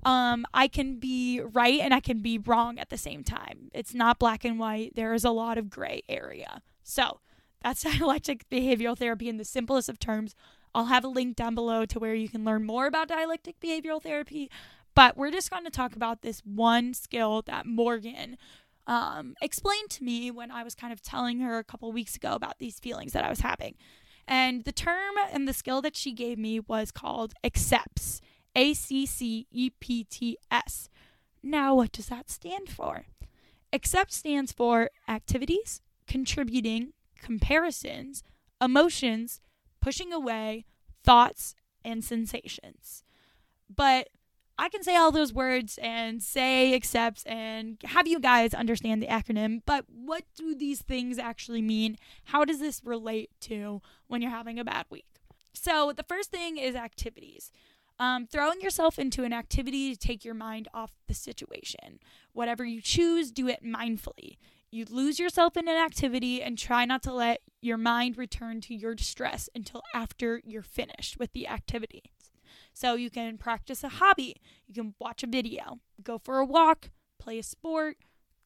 um, 0.04 0.46
I 0.54 0.68
can 0.68 1.00
be 1.00 1.40
right 1.40 1.80
and 1.80 1.94
I 1.94 2.02
can 2.02 2.20
be 2.20 2.38
wrong 2.38 2.78
at 2.80 2.90
the 2.90 2.98
same 2.98 3.24
time. 3.24 3.70
It's 3.74 3.94
not 3.94 4.20
black 4.20 4.44
and 4.44 4.60
white, 4.60 4.96
there 4.96 5.14
is 5.14 5.24
a 5.24 5.32
lot 5.32 5.58
of 5.58 5.70
gray 5.70 6.04
area. 6.10 6.62
So, 6.84 7.22
that's 7.64 7.84
dialectic 7.98 8.50
behavioral 8.50 8.98
therapy 8.98 9.30
in 9.30 9.38
the 9.38 9.46
simplest 9.46 9.90
of 9.90 10.00
terms. 10.00 10.36
I'll 10.76 10.86
have 10.86 11.04
a 11.04 11.08
link 11.10 11.36
down 11.36 11.56
below 11.56 11.86
to 11.86 12.00
where 12.00 12.16
you 12.16 12.30
can 12.30 12.44
learn 12.44 12.66
more 12.66 12.88
about 12.88 13.08
dialectic 13.08 13.60
behavioral 13.60 14.02
therapy. 14.02 14.50
But 14.96 15.18
we're 15.18 15.32
just 15.32 15.50
going 15.50 15.64
to 15.64 15.72
talk 15.72 15.96
about 15.96 16.22
this 16.22 16.42
one 16.42 16.94
skill 16.94 17.42
that 17.44 17.66
Morgan 17.66 18.38
um, 18.86 19.36
explained 19.42 19.90
to 19.92 20.04
me 20.04 20.30
when 20.30 20.52
I 20.52 20.64
was 20.64 20.76
kind 20.76 20.94
of 20.94 21.02
telling 21.02 21.40
her 21.40 21.58
a 21.58 21.64
couple 21.64 21.92
weeks 21.92 22.16
ago 22.16 22.34
about 22.34 22.60
these 22.60 22.80
feelings 22.80 23.14
that 23.14 23.24
I 23.24 23.30
was 23.30 23.40
having. 23.40 23.76
And 24.28 24.64
the 24.64 24.72
term 24.72 25.16
and 25.32 25.48
the 25.48 25.54
skill 25.54 25.82
that 25.82 25.96
she 25.96 26.12
gave 26.12 26.38
me 26.38 26.60
was 26.60 26.92
called 26.92 27.34
accepts. 27.44 28.22
A 28.56 28.74
C 28.74 29.06
C 29.06 29.48
E 29.52 29.72
P 29.80 30.04
T 30.04 30.38
S. 30.52 30.90
Now, 31.42 31.76
what 31.76 31.92
does 31.92 32.08
that 32.08 32.30
stand 32.30 32.70
for? 32.70 33.06
Accept 33.74 34.14
stands 34.14 34.52
for 34.52 34.92
activities, 35.08 35.82
contributing, 36.08 36.94
comparisons, 37.24 38.22
emotions, 38.62 39.42
pushing 39.82 40.14
away 40.14 40.66
thoughts 41.04 41.56
and 41.84 42.04
sensations. 42.04 43.04
But 43.74 44.10
I 44.58 44.70
can 44.70 44.84
say 44.84 44.96
all 44.96 45.12
those 45.12 45.34
words 45.34 45.80
and 45.82 46.22
say 46.22 46.76
accepts 46.76 47.24
and 47.24 47.78
have 47.86 48.08
you 48.08 48.20
guys 48.20 48.54
understand 48.54 49.02
the 49.02 49.08
acronym, 49.08 49.62
but 49.66 49.86
what 49.88 50.24
do 50.36 50.54
these 50.54 50.82
things 50.82 51.18
actually 51.18 51.62
mean? 51.62 51.98
How 52.26 52.46
does 52.46 52.60
this 52.60 52.82
relate 52.84 53.32
to 53.42 53.82
when 54.08 54.22
you're 54.22 54.30
having 54.30 54.60
a 54.60 54.64
bad 54.64 54.86
week? 54.90 55.06
So, 55.54 55.94
the 55.96 56.04
first 56.04 56.32
thing 56.32 56.58
is 56.58 56.76
activities. 56.76 57.52
Um, 58.00 58.26
throwing 58.26 58.60
yourself 58.62 58.98
into 58.98 59.24
an 59.24 59.34
activity 59.34 59.92
to 59.92 60.00
take 60.00 60.26
your 60.26 60.34
mind 60.34 60.68
off 60.74 60.92
the 61.08 61.14
situation. 61.14 62.00
Whatever 62.34 62.66
you 62.66 62.82
choose, 62.82 63.32
do 63.32 63.48
it 63.48 63.64
mindfully. 63.64 64.38
You 64.74 64.86
lose 64.90 65.20
yourself 65.20 65.56
in 65.56 65.68
an 65.68 65.78
activity 65.78 66.42
and 66.42 66.58
try 66.58 66.84
not 66.84 67.04
to 67.04 67.14
let 67.14 67.42
your 67.62 67.78
mind 67.78 68.18
return 68.18 68.60
to 68.62 68.74
your 68.74 68.96
distress 68.96 69.48
until 69.54 69.84
after 69.94 70.42
you're 70.44 70.64
finished 70.64 71.20
with 71.20 71.32
the 71.34 71.48
activity. 71.48 72.02
So 72.74 72.96
you 72.96 73.12
can 73.12 73.38
practice 73.38 73.84
a 73.84 73.90
hobby, 73.90 74.38
you 74.66 74.74
can 74.74 74.96
watch 74.98 75.22
a 75.22 75.28
video, 75.28 75.78
go 76.02 76.18
for 76.18 76.40
a 76.40 76.46
walk, 76.46 76.90
play 77.20 77.38
a 77.38 77.44
sport, 77.44 77.98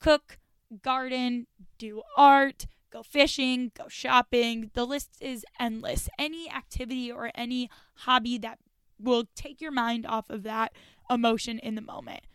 cook, 0.02 0.38
garden, 0.82 1.48
do 1.78 2.02
art, 2.18 2.68
go 2.92 3.04
fishing, 3.04 3.72
go 3.74 3.88
shopping. 3.88 4.72
The 4.74 4.84
list 4.84 5.12
is 5.22 5.46
endless. 5.58 6.10
Any 6.20 6.52
activity 6.52 7.10
or 7.10 7.32
any 7.36 7.70
hobby 8.00 8.38
that 8.40 8.60
will 9.00 9.30
take 9.34 9.62
your 9.62 9.72
mind 9.72 10.06
off 10.06 10.30
of 10.30 10.44
that 10.44 10.74
emotion 11.10 11.58
in 11.58 11.76
the 11.76 11.82
moment. 11.82 12.26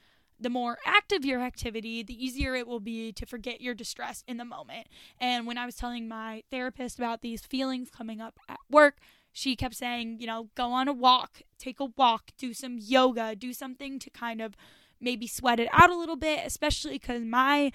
The 0.43 0.51
more 0.51 0.79
active 0.85 1.25
your 1.25 1.41
activity, 1.41 2.03
the 2.03 2.25
easier 2.25 2.55
it 2.55 2.67
will 2.67 2.81
be 2.81 3.13
to 3.13 3.25
forget 3.25 3.61
your 3.61 3.75
distress 3.75 4.25
in 4.27 4.37
the 4.37 4.45
moment. 4.45 4.89
And 5.21 5.47
when 5.47 5.57
I 5.57 5.67
was 5.67 5.77
telling 5.77 6.09
my 6.09 6.43
therapist 6.51 6.99
about 6.99 7.23
these 7.23 7.43
feelings 7.43 7.91
coming 7.91 8.21
up 8.21 8.39
at 8.49 8.59
work, 8.69 8.97
she 9.33 9.57
kept 9.57 9.75
saying, 9.75 10.19
you 10.21 10.27
know, 10.27 10.49
go 10.55 10.73
on 10.73 10.89
a 10.89 10.93
walk, 10.93 11.43
take 11.59 11.81
a 11.81 11.87
walk, 11.97 12.33
do 12.37 12.53
some 12.53 12.77
yoga, 12.79 13.35
do 13.35 13.53
something 13.53 13.99
to 14.01 14.11
kind 14.11 14.43
of 14.43 14.57
maybe 15.01 15.27
sweat 15.27 15.61
it 15.61 15.69
out 15.73 15.91
a 15.91 15.97
little 15.97 16.17
bit, 16.17 16.41
especially 16.45 16.93
because 16.93 17.23
my 17.23 17.73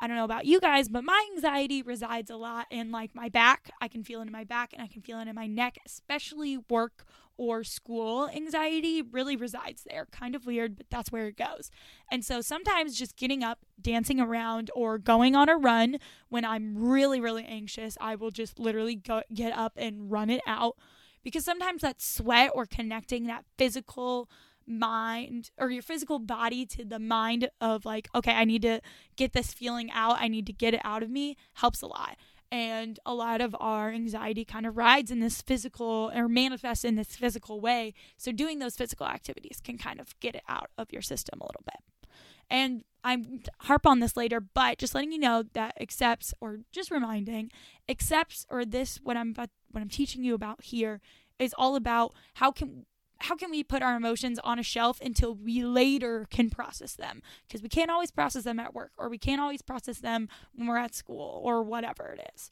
I 0.00 0.06
don't 0.06 0.16
know 0.16 0.24
about 0.24 0.44
you 0.44 0.60
guys, 0.60 0.88
but 0.88 1.04
my 1.04 1.26
anxiety 1.34 1.82
resides 1.82 2.30
a 2.30 2.36
lot 2.36 2.66
in 2.70 2.90
like 2.90 3.14
my 3.14 3.28
back. 3.28 3.70
I 3.80 3.88
can 3.88 4.04
feel 4.04 4.20
it 4.20 4.26
in 4.26 4.32
my 4.32 4.44
back 4.44 4.72
and 4.72 4.82
I 4.82 4.88
can 4.88 5.02
feel 5.02 5.18
it 5.20 5.28
in 5.28 5.34
my 5.34 5.46
neck, 5.46 5.78
especially 5.86 6.58
work 6.68 7.06
or 7.38 7.64
school 7.64 8.28
anxiety 8.28 9.02
really 9.02 9.36
resides 9.36 9.84
there. 9.88 10.06
Kind 10.10 10.34
of 10.34 10.46
weird, 10.46 10.76
but 10.76 10.86
that's 10.90 11.12
where 11.12 11.26
it 11.26 11.36
goes. 11.36 11.70
And 12.10 12.24
so 12.24 12.40
sometimes 12.40 12.98
just 12.98 13.16
getting 13.16 13.42
up, 13.42 13.60
dancing 13.80 14.20
around, 14.20 14.70
or 14.74 14.98
going 14.98 15.36
on 15.36 15.48
a 15.48 15.56
run 15.56 15.98
when 16.28 16.44
I'm 16.44 16.76
really, 16.76 17.20
really 17.20 17.44
anxious, 17.44 17.96
I 18.00 18.16
will 18.16 18.30
just 18.30 18.58
literally 18.58 18.96
go, 18.96 19.22
get 19.32 19.56
up 19.56 19.74
and 19.76 20.10
run 20.10 20.30
it 20.30 20.40
out 20.46 20.76
because 21.22 21.44
sometimes 21.44 21.82
that 21.82 22.00
sweat 22.00 22.52
or 22.54 22.66
connecting 22.66 23.26
that 23.26 23.44
physical 23.58 24.30
mind 24.66 25.50
or 25.58 25.70
your 25.70 25.82
physical 25.82 26.18
body 26.18 26.66
to 26.66 26.84
the 26.84 26.98
mind 26.98 27.48
of 27.60 27.84
like 27.84 28.08
okay 28.14 28.32
i 28.32 28.44
need 28.44 28.62
to 28.62 28.80
get 29.16 29.32
this 29.32 29.52
feeling 29.52 29.90
out. 29.90 30.16
I 30.20 30.28
need 30.28 30.46
to 30.46 30.52
get 30.52 30.74
it 30.74 30.80
out 30.84 31.02
of 31.02 31.10
me 31.10 31.36
helps 31.54 31.82
a 31.82 31.86
lot. 31.86 32.16
And 32.52 33.00
a 33.04 33.12
lot 33.12 33.40
of 33.40 33.56
our 33.58 33.90
anxiety 33.90 34.44
kind 34.44 34.66
of 34.66 34.76
rides 34.76 35.10
in 35.10 35.18
this 35.18 35.42
physical 35.42 36.12
or 36.14 36.28
manifests 36.28 36.84
in 36.84 36.94
this 36.94 37.16
physical 37.16 37.60
way. 37.60 37.92
So 38.16 38.30
doing 38.30 38.60
those 38.60 38.76
physical 38.76 39.06
activities 39.06 39.60
can 39.62 39.78
kind 39.78 40.00
of 40.00 40.18
get 40.20 40.36
it 40.36 40.44
out 40.48 40.70
of 40.78 40.92
your 40.92 41.02
system 41.02 41.40
a 41.40 41.44
little 41.44 41.64
bit. 41.64 42.08
And 42.48 42.84
I'm 43.02 43.42
harp 43.60 43.86
on 43.86 44.00
this 44.00 44.16
later 44.16 44.40
but 44.40 44.78
just 44.78 44.94
letting 44.94 45.12
you 45.12 45.18
know 45.18 45.44
that 45.52 45.80
accepts 45.80 46.34
or 46.40 46.60
just 46.72 46.90
reminding 46.90 47.50
accepts 47.88 48.46
or 48.50 48.64
this 48.64 48.98
what 49.00 49.16
i'm 49.16 49.32
what 49.36 49.80
i'm 49.80 49.88
teaching 49.88 50.24
you 50.24 50.34
about 50.34 50.64
here 50.64 51.00
is 51.38 51.54
all 51.56 51.76
about 51.76 52.14
how 52.34 52.50
can 52.50 52.84
how 53.20 53.36
can 53.36 53.50
we 53.50 53.62
put 53.62 53.82
our 53.82 53.96
emotions 53.96 54.38
on 54.44 54.58
a 54.58 54.62
shelf 54.62 55.00
until 55.00 55.34
we 55.34 55.64
later 55.64 56.26
can 56.30 56.50
process 56.50 56.94
them? 56.94 57.22
Because 57.46 57.62
we 57.62 57.68
can't 57.68 57.90
always 57.90 58.10
process 58.10 58.44
them 58.44 58.60
at 58.60 58.74
work 58.74 58.92
or 58.98 59.08
we 59.08 59.18
can't 59.18 59.40
always 59.40 59.62
process 59.62 59.98
them 59.98 60.28
when 60.54 60.68
we're 60.68 60.76
at 60.76 60.94
school 60.94 61.40
or 61.42 61.62
whatever 61.62 62.16
it 62.18 62.30
is. 62.34 62.50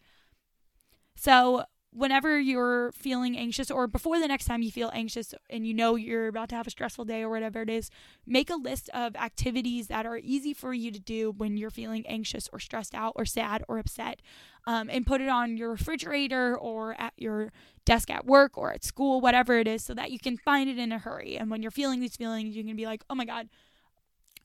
So 1.14 1.64
whenever 1.94 2.40
you're 2.40 2.90
feeling 2.92 3.38
anxious 3.38 3.70
or 3.70 3.86
before 3.86 4.18
the 4.18 4.26
next 4.26 4.46
time 4.46 4.62
you 4.62 4.70
feel 4.70 4.90
anxious 4.92 5.32
and 5.48 5.64
you 5.64 5.72
know 5.72 5.94
you're 5.94 6.26
about 6.26 6.48
to 6.48 6.56
have 6.56 6.66
a 6.66 6.70
stressful 6.70 7.04
day 7.04 7.22
or 7.22 7.28
whatever 7.30 7.62
it 7.62 7.70
is, 7.70 7.88
make 8.26 8.50
a 8.50 8.56
list 8.56 8.90
of 8.92 9.14
activities 9.14 9.86
that 9.86 10.04
are 10.04 10.18
easy 10.18 10.52
for 10.52 10.74
you 10.74 10.90
to 10.90 10.98
do 10.98 11.30
when 11.30 11.56
you're 11.56 11.70
feeling 11.70 12.04
anxious 12.08 12.48
or 12.52 12.58
stressed 12.58 12.96
out 12.96 13.12
or 13.14 13.24
sad 13.24 13.62
or 13.68 13.78
upset. 13.78 14.20
Um, 14.66 14.88
and 14.90 15.06
put 15.06 15.20
it 15.20 15.28
on 15.28 15.58
your 15.58 15.72
refrigerator 15.72 16.56
or 16.56 16.98
at 16.98 17.12
your 17.18 17.52
desk 17.84 18.08
at 18.08 18.24
work 18.24 18.56
or 18.56 18.72
at 18.72 18.82
school, 18.82 19.20
whatever 19.20 19.58
it 19.58 19.68
is, 19.68 19.84
so 19.84 19.92
that 19.92 20.10
you 20.10 20.18
can 20.18 20.38
find 20.38 20.70
it 20.70 20.78
in 20.78 20.90
a 20.90 20.98
hurry. 20.98 21.36
And 21.36 21.50
when 21.50 21.60
you're 21.60 21.70
feeling 21.70 22.00
these 22.00 22.16
feelings, 22.16 22.56
you 22.56 22.64
can 22.64 22.74
be 22.74 22.86
like, 22.86 23.04
oh 23.10 23.14
my 23.14 23.26
God, 23.26 23.50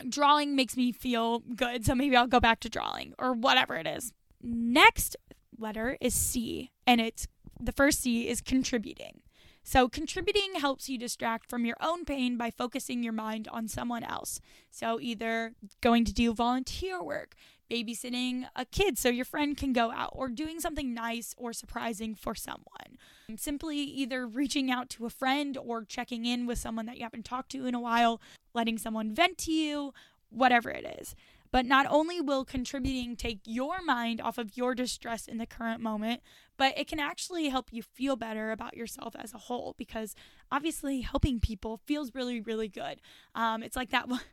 drawing 0.09 0.57
makes 0.57 0.75
me 0.75 0.91
feel 0.91 1.39
good. 1.39 1.85
So 1.85 1.95
maybe 1.95 2.17
I'll 2.17 2.27
go 2.27 2.41
back 2.41 2.59
to 2.61 2.69
drawing 2.69 3.13
or 3.17 3.31
whatever 3.31 3.75
it 3.75 3.87
is. 3.87 4.11
Next 4.41 5.15
letter 5.59 5.97
is 5.99 6.13
C, 6.13 6.71
and 6.87 7.01
it's 7.01 7.27
the 7.59 7.71
first 7.71 8.01
C 8.01 8.27
is 8.27 8.41
contributing. 8.41 9.21
So, 9.63 9.87
contributing 9.87 10.55
helps 10.55 10.89
you 10.89 10.97
distract 10.97 11.49
from 11.49 11.65
your 11.65 11.75
own 11.81 12.05
pain 12.05 12.37
by 12.37 12.49
focusing 12.49 13.03
your 13.03 13.13
mind 13.13 13.47
on 13.51 13.67
someone 13.67 14.03
else. 14.03 14.41
So, 14.71 14.99
either 14.99 15.53
going 15.81 16.05
to 16.05 16.13
do 16.13 16.33
volunteer 16.33 17.03
work, 17.03 17.35
babysitting 17.69 18.45
a 18.55 18.65
kid 18.65 18.97
so 18.97 19.09
your 19.09 19.25
friend 19.25 19.55
can 19.55 19.73
go 19.73 19.91
out, 19.91 20.11
or 20.13 20.29
doing 20.29 20.59
something 20.59 20.93
nice 20.93 21.35
or 21.37 21.53
surprising 21.53 22.15
for 22.15 22.33
someone. 22.33 22.97
Simply 23.35 23.77
either 23.77 24.25
reaching 24.25 24.71
out 24.71 24.89
to 24.91 25.05
a 25.05 25.09
friend 25.11 25.57
or 25.57 25.83
checking 25.83 26.25
in 26.25 26.47
with 26.47 26.57
someone 26.57 26.87
that 26.87 26.97
you 26.97 27.03
haven't 27.03 27.25
talked 27.25 27.51
to 27.51 27.67
in 27.67 27.75
a 27.75 27.79
while, 27.79 28.21
letting 28.55 28.77
someone 28.79 29.13
vent 29.13 29.37
to 29.39 29.51
you, 29.51 29.93
whatever 30.29 30.71
it 30.71 30.97
is. 30.99 31.15
But 31.51 31.65
not 31.65 31.87
only 31.89 32.21
will 32.21 32.45
contributing 32.45 33.15
take 33.15 33.39
your 33.45 33.81
mind 33.81 34.21
off 34.21 34.37
of 34.37 34.55
your 34.55 34.75
distress 34.75 35.27
in 35.27 35.37
the 35.37 35.47
current 35.47 35.81
moment, 35.81 36.21
but 36.57 36.77
it 36.77 36.87
can 36.87 36.99
actually 36.99 37.49
help 37.49 37.69
you 37.71 37.81
feel 37.81 38.15
better 38.15 38.51
about 38.51 38.77
yourself 38.77 39.15
as 39.17 39.33
a 39.33 39.37
whole 39.37 39.73
because 39.77 40.15
obviously 40.51 41.01
helping 41.01 41.39
people 41.39 41.81
feels 41.85 42.13
really, 42.13 42.39
really 42.39 42.67
good. 42.67 43.01
Um, 43.33 43.63
it's 43.63 43.75
like 43.75 43.89
that. 43.91 44.07
One. 44.07 44.21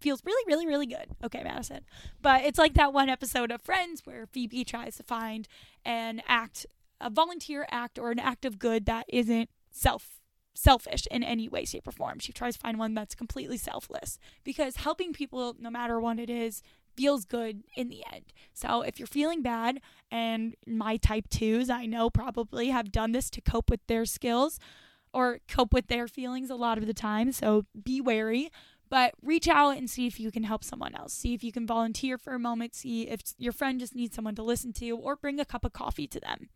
feels 0.00 0.22
really, 0.24 0.42
really, 0.46 0.66
really 0.66 0.86
good. 0.86 1.08
Okay, 1.24 1.42
Madison. 1.42 1.80
But 2.22 2.44
it's 2.44 2.58
like 2.58 2.74
that 2.74 2.92
one 2.92 3.08
episode 3.08 3.50
of 3.50 3.62
Friends 3.62 4.02
where 4.04 4.26
Phoebe 4.26 4.64
tries 4.64 4.96
to 4.96 5.02
find 5.02 5.48
an 5.84 6.22
act, 6.26 6.66
a 7.00 7.10
volunteer 7.10 7.66
act 7.70 7.98
or 7.98 8.10
an 8.10 8.18
act 8.18 8.44
of 8.44 8.58
good 8.58 8.86
that 8.86 9.06
isn't 9.08 9.50
self 9.70 10.17
selfish 10.58 11.06
in 11.10 11.22
any 11.22 11.48
way, 11.48 11.64
shape, 11.64 11.86
or 11.86 11.92
form. 11.92 12.18
She 12.18 12.32
tries 12.32 12.54
to 12.54 12.60
find 12.60 12.78
one 12.78 12.94
that's 12.94 13.14
completely 13.14 13.56
selfless 13.56 14.18
because 14.42 14.76
helping 14.76 15.12
people, 15.12 15.54
no 15.58 15.70
matter 15.70 16.00
what 16.00 16.18
it 16.18 16.28
is, 16.28 16.62
feels 16.96 17.24
good 17.24 17.62
in 17.76 17.88
the 17.88 18.02
end. 18.12 18.24
So 18.52 18.82
if 18.82 18.98
you're 18.98 19.06
feeling 19.06 19.40
bad, 19.40 19.80
and 20.10 20.56
my 20.66 20.96
type 20.96 21.28
twos, 21.28 21.70
I 21.70 21.86
know 21.86 22.10
probably 22.10 22.70
have 22.70 22.90
done 22.90 23.12
this 23.12 23.30
to 23.30 23.40
cope 23.40 23.70
with 23.70 23.86
their 23.86 24.04
skills 24.04 24.58
or 25.12 25.38
cope 25.48 25.72
with 25.72 25.86
their 25.86 26.08
feelings 26.08 26.50
a 26.50 26.56
lot 26.56 26.76
of 26.76 26.86
the 26.86 26.94
time. 26.94 27.30
So 27.30 27.66
be 27.80 28.00
wary. 28.00 28.50
But 28.90 29.12
reach 29.22 29.48
out 29.48 29.76
and 29.76 29.88
see 29.88 30.06
if 30.06 30.18
you 30.18 30.30
can 30.30 30.44
help 30.44 30.64
someone 30.64 30.94
else. 30.94 31.12
See 31.12 31.34
if 31.34 31.44
you 31.44 31.52
can 31.52 31.66
volunteer 31.66 32.16
for 32.16 32.32
a 32.32 32.38
moment. 32.38 32.74
See 32.74 33.02
if 33.02 33.20
your 33.36 33.52
friend 33.52 33.78
just 33.78 33.94
needs 33.94 34.16
someone 34.16 34.34
to 34.36 34.42
listen 34.42 34.72
to, 34.74 34.90
or 34.92 35.14
bring 35.14 35.38
a 35.38 35.44
cup 35.44 35.62
of 35.64 35.74
coffee 35.74 36.06
to 36.06 36.18
them. 36.18 36.48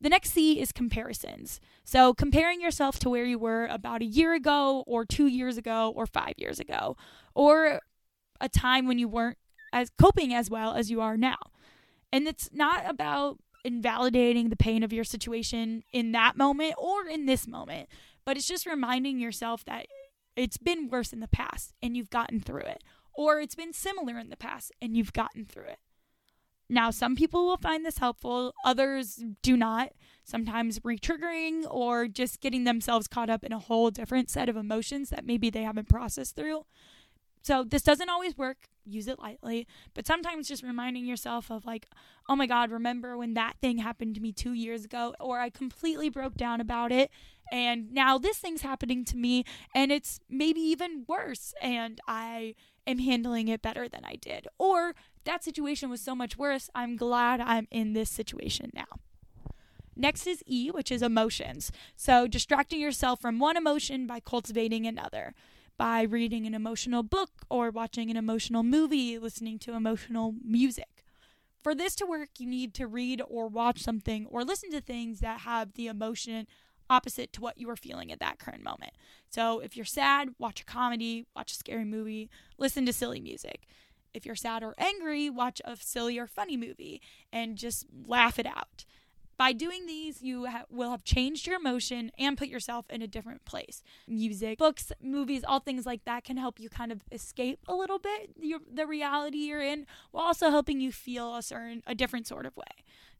The 0.00 0.08
next 0.08 0.30
C 0.30 0.60
is 0.60 0.70
comparisons. 0.70 1.60
So, 1.84 2.14
comparing 2.14 2.60
yourself 2.60 2.98
to 3.00 3.10
where 3.10 3.24
you 3.24 3.38
were 3.38 3.66
about 3.66 4.02
a 4.02 4.06
year 4.06 4.34
ago, 4.34 4.84
or 4.86 5.04
two 5.04 5.26
years 5.26 5.56
ago, 5.56 5.92
or 5.96 6.06
five 6.06 6.34
years 6.36 6.60
ago, 6.60 6.96
or 7.34 7.80
a 8.40 8.48
time 8.48 8.86
when 8.86 8.98
you 8.98 9.08
weren't 9.08 9.38
as 9.72 9.90
coping 9.98 10.32
as 10.32 10.48
well 10.48 10.74
as 10.74 10.90
you 10.90 11.00
are 11.00 11.16
now. 11.16 11.38
And 12.12 12.26
it's 12.28 12.50
not 12.52 12.88
about 12.88 13.38
invalidating 13.64 14.48
the 14.48 14.56
pain 14.56 14.82
of 14.82 14.92
your 14.92 15.04
situation 15.04 15.82
in 15.92 16.12
that 16.12 16.36
moment 16.36 16.74
or 16.78 17.06
in 17.06 17.26
this 17.26 17.46
moment, 17.46 17.88
but 18.24 18.36
it's 18.36 18.48
just 18.48 18.66
reminding 18.66 19.18
yourself 19.18 19.64
that 19.64 19.86
it's 20.36 20.58
been 20.58 20.88
worse 20.88 21.12
in 21.12 21.20
the 21.20 21.28
past 21.28 21.74
and 21.82 21.96
you've 21.96 22.10
gotten 22.10 22.40
through 22.40 22.60
it, 22.62 22.84
or 23.12 23.40
it's 23.40 23.56
been 23.56 23.72
similar 23.72 24.18
in 24.18 24.30
the 24.30 24.36
past 24.36 24.72
and 24.80 24.96
you've 24.96 25.12
gotten 25.12 25.44
through 25.44 25.64
it. 25.64 25.78
Now, 26.70 26.90
some 26.90 27.16
people 27.16 27.46
will 27.46 27.56
find 27.56 27.84
this 27.84 27.98
helpful, 27.98 28.54
others 28.64 29.22
do 29.42 29.56
not. 29.56 29.92
Sometimes 30.24 30.80
retriggering 30.80 31.64
or 31.70 32.06
just 32.06 32.40
getting 32.42 32.64
themselves 32.64 33.08
caught 33.08 33.30
up 33.30 33.42
in 33.42 33.52
a 33.52 33.58
whole 33.58 33.90
different 33.90 34.28
set 34.28 34.50
of 34.50 34.56
emotions 34.56 35.08
that 35.08 35.24
maybe 35.24 35.48
they 35.48 35.62
haven't 35.62 35.88
processed 35.88 36.36
through. 36.36 36.66
So, 37.42 37.64
this 37.64 37.82
doesn't 37.82 38.10
always 38.10 38.36
work. 38.36 38.68
Use 38.84 39.08
it 39.08 39.18
lightly. 39.18 39.66
But 39.94 40.06
sometimes 40.06 40.48
just 40.48 40.62
reminding 40.62 41.06
yourself 41.06 41.50
of, 41.50 41.64
like, 41.64 41.86
oh 42.28 42.36
my 42.36 42.46
God, 42.46 42.70
remember 42.70 43.16
when 43.16 43.32
that 43.34 43.56
thing 43.62 43.78
happened 43.78 44.16
to 44.16 44.20
me 44.20 44.32
two 44.32 44.52
years 44.52 44.84
ago? 44.84 45.14
Or 45.18 45.40
I 45.40 45.48
completely 45.48 46.10
broke 46.10 46.36
down 46.36 46.60
about 46.60 46.92
it. 46.92 47.10
And 47.50 47.90
now 47.92 48.18
this 48.18 48.36
thing's 48.36 48.60
happening 48.60 49.06
to 49.06 49.16
me. 49.16 49.44
And 49.74 49.90
it's 49.90 50.20
maybe 50.28 50.60
even 50.60 51.04
worse. 51.08 51.54
And 51.62 52.00
I 52.06 52.54
am 52.86 52.98
handling 52.98 53.48
it 53.48 53.62
better 53.62 53.88
than 53.88 54.04
I 54.04 54.16
did. 54.16 54.46
Or 54.58 54.94
that 55.28 55.44
situation 55.44 55.90
was 55.90 56.00
so 56.00 56.14
much 56.14 56.38
worse. 56.38 56.70
I'm 56.74 56.96
glad 56.96 57.38
I'm 57.40 57.68
in 57.70 57.92
this 57.92 58.08
situation 58.08 58.70
now. 58.72 58.86
Next 59.94 60.26
is 60.26 60.42
E, 60.46 60.70
which 60.70 60.90
is 60.90 61.02
emotions. 61.02 61.70
So, 61.96 62.26
distracting 62.26 62.80
yourself 62.80 63.20
from 63.20 63.38
one 63.38 63.56
emotion 63.56 64.06
by 64.06 64.20
cultivating 64.20 64.86
another, 64.86 65.34
by 65.76 66.02
reading 66.02 66.46
an 66.46 66.54
emotional 66.54 67.02
book 67.02 67.30
or 67.50 67.70
watching 67.70 68.10
an 68.10 68.16
emotional 68.16 68.62
movie, 68.62 69.18
listening 69.18 69.58
to 69.60 69.74
emotional 69.74 70.34
music. 70.42 71.04
For 71.62 71.74
this 71.74 71.94
to 71.96 72.06
work, 72.06 72.30
you 72.38 72.46
need 72.46 72.72
to 72.74 72.86
read 72.86 73.20
or 73.28 73.48
watch 73.48 73.80
something 73.80 74.24
or 74.30 74.44
listen 74.44 74.70
to 74.70 74.80
things 74.80 75.20
that 75.20 75.40
have 75.40 75.74
the 75.74 75.88
emotion 75.88 76.46
opposite 76.88 77.34
to 77.34 77.42
what 77.42 77.58
you 77.58 77.68
are 77.68 77.76
feeling 77.76 78.10
at 78.10 78.20
that 78.20 78.38
current 78.38 78.64
moment. 78.64 78.92
So, 79.28 79.58
if 79.58 79.76
you're 79.76 79.84
sad, 79.84 80.30
watch 80.38 80.62
a 80.62 80.64
comedy, 80.64 81.26
watch 81.36 81.52
a 81.52 81.56
scary 81.56 81.84
movie, 81.84 82.30
listen 82.56 82.86
to 82.86 82.94
silly 82.94 83.20
music. 83.20 83.66
If 84.18 84.26
you're 84.26 84.34
sad 84.34 84.64
or 84.64 84.74
angry, 84.78 85.30
watch 85.30 85.62
a 85.64 85.76
silly 85.76 86.18
or 86.18 86.26
funny 86.26 86.56
movie 86.56 87.00
and 87.32 87.56
just 87.56 87.86
laugh 88.04 88.36
it 88.40 88.46
out. 88.46 88.84
By 89.36 89.52
doing 89.52 89.86
these, 89.86 90.20
you 90.20 90.46
ha- 90.46 90.64
will 90.68 90.90
have 90.90 91.04
changed 91.04 91.46
your 91.46 91.54
emotion 91.54 92.10
and 92.18 92.36
put 92.36 92.48
yourself 92.48 92.86
in 92.90 93.00
a 93.00 93.06
different 93.06 93.44
place. 93.44 93.84
Music, 94.08 94.58
books, 94.58 94.90
movies, 95.00 95.44
all 95.46 95.60
things 95.60 95.86
like 95.86 96.04
that 96.06 96.24
can 96.24 96.36
help 96.36 96.58
you 96.58 96.68
kind 96.68 96.90
of 96.90 97.02
escape 97.12 97.60
a 97.68 97.74
little 97.74 98.00
bit 98.00 98.32
your, 98.40 98.58
the 98.68 98.84
reality 98.84 99.38
you're 99.38 99.62
in 99.62 99.86
while 100.10 100.24
also 100.26 100.50
helping 100.50 100.80
you 100.80 100.90
feel 100.90 101.36
a 101.36 101.42
certain 101.44 101.84
a 101.86 101.94
different 101.94 102.26
sort 102.26 102.46
of 102.46 102.56
way. 102.56 102.64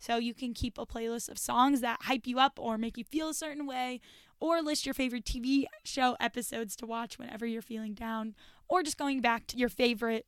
So 0.00 0.16
you 0.16 0.34
can 0.34 0.54
keep 0.54 0.76
a 0.76 0.84
playlist 0.84 1.28
of 1.28 1.38
songs 1.38 1.80
that 1.82 2.02
hype 2.02 2.26
you 2.26 2.40
up 2.40 2.58
or 2.60 2.76
make 2.76 2.98
you 2.98 3.04
feel 3.04 3.28
a 3.28 3.34
certain 3.34 3.64
way 3.64 4.00
or 4.40 4.60
list 4.60 4.86
your 4.86 4.94
favorite 4.94 5.24
TV 5.24 5.66
show 5.84 6.16
episodes 6.18 6.74
to 6.76 6.86
watch 6.86 7.16
whenever 7.16 7.46
you're 7.46 7.62
feeling 7.62 7.94
down 7.94 8.34
or 8.68 8.82
just 8.82 8.98
going 8.98 9.20
back 9.20 9.46
to 9.46 9.56
your 9.56 9.68
favorite 9.68 10.26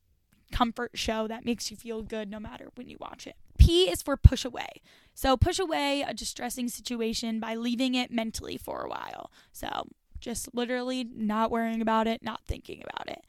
comfort 0.53 0.93
show 0.95 1.27
that 1.27 1.45
makes 1.45 1.71
you 1.71 1.77
feel 1.77 2.03
good 2.03 2.31
no 2.31 2.41
matter 2.41 2.71
when 2.75 2.89
you 2.89 2.97
watch 3.01 3.27
it. 3.27 3.37
P 3.59 3.91
is 3.91 4.03
for 4.03 4.17
push 4.17 4.45
away. 4.45 4.69
So, 5.15 5.37
push 5.37 5.59
away 5.59 6.03
a 6.07 6.15
distressing 6.15 6.69
situation 6.69 7.41
by 7.41 7.55
leaving 7.55 7.95
it 7.95 8.11
mentally 8.11 8.57
for 8.57 8.83
a 8.83 8.89
while. 8.89 9.31
So, 9.53 9.89
just 10.19 10.55
literally 10.55 11.05
not 11.05 11.51
worrying 11.51 11.81
about 11.81 12.07
it, 12.07 12.23
not 12.23 12.43
thinking 12.47 12.83
about 12.83 13.09
it. 13.09 13.25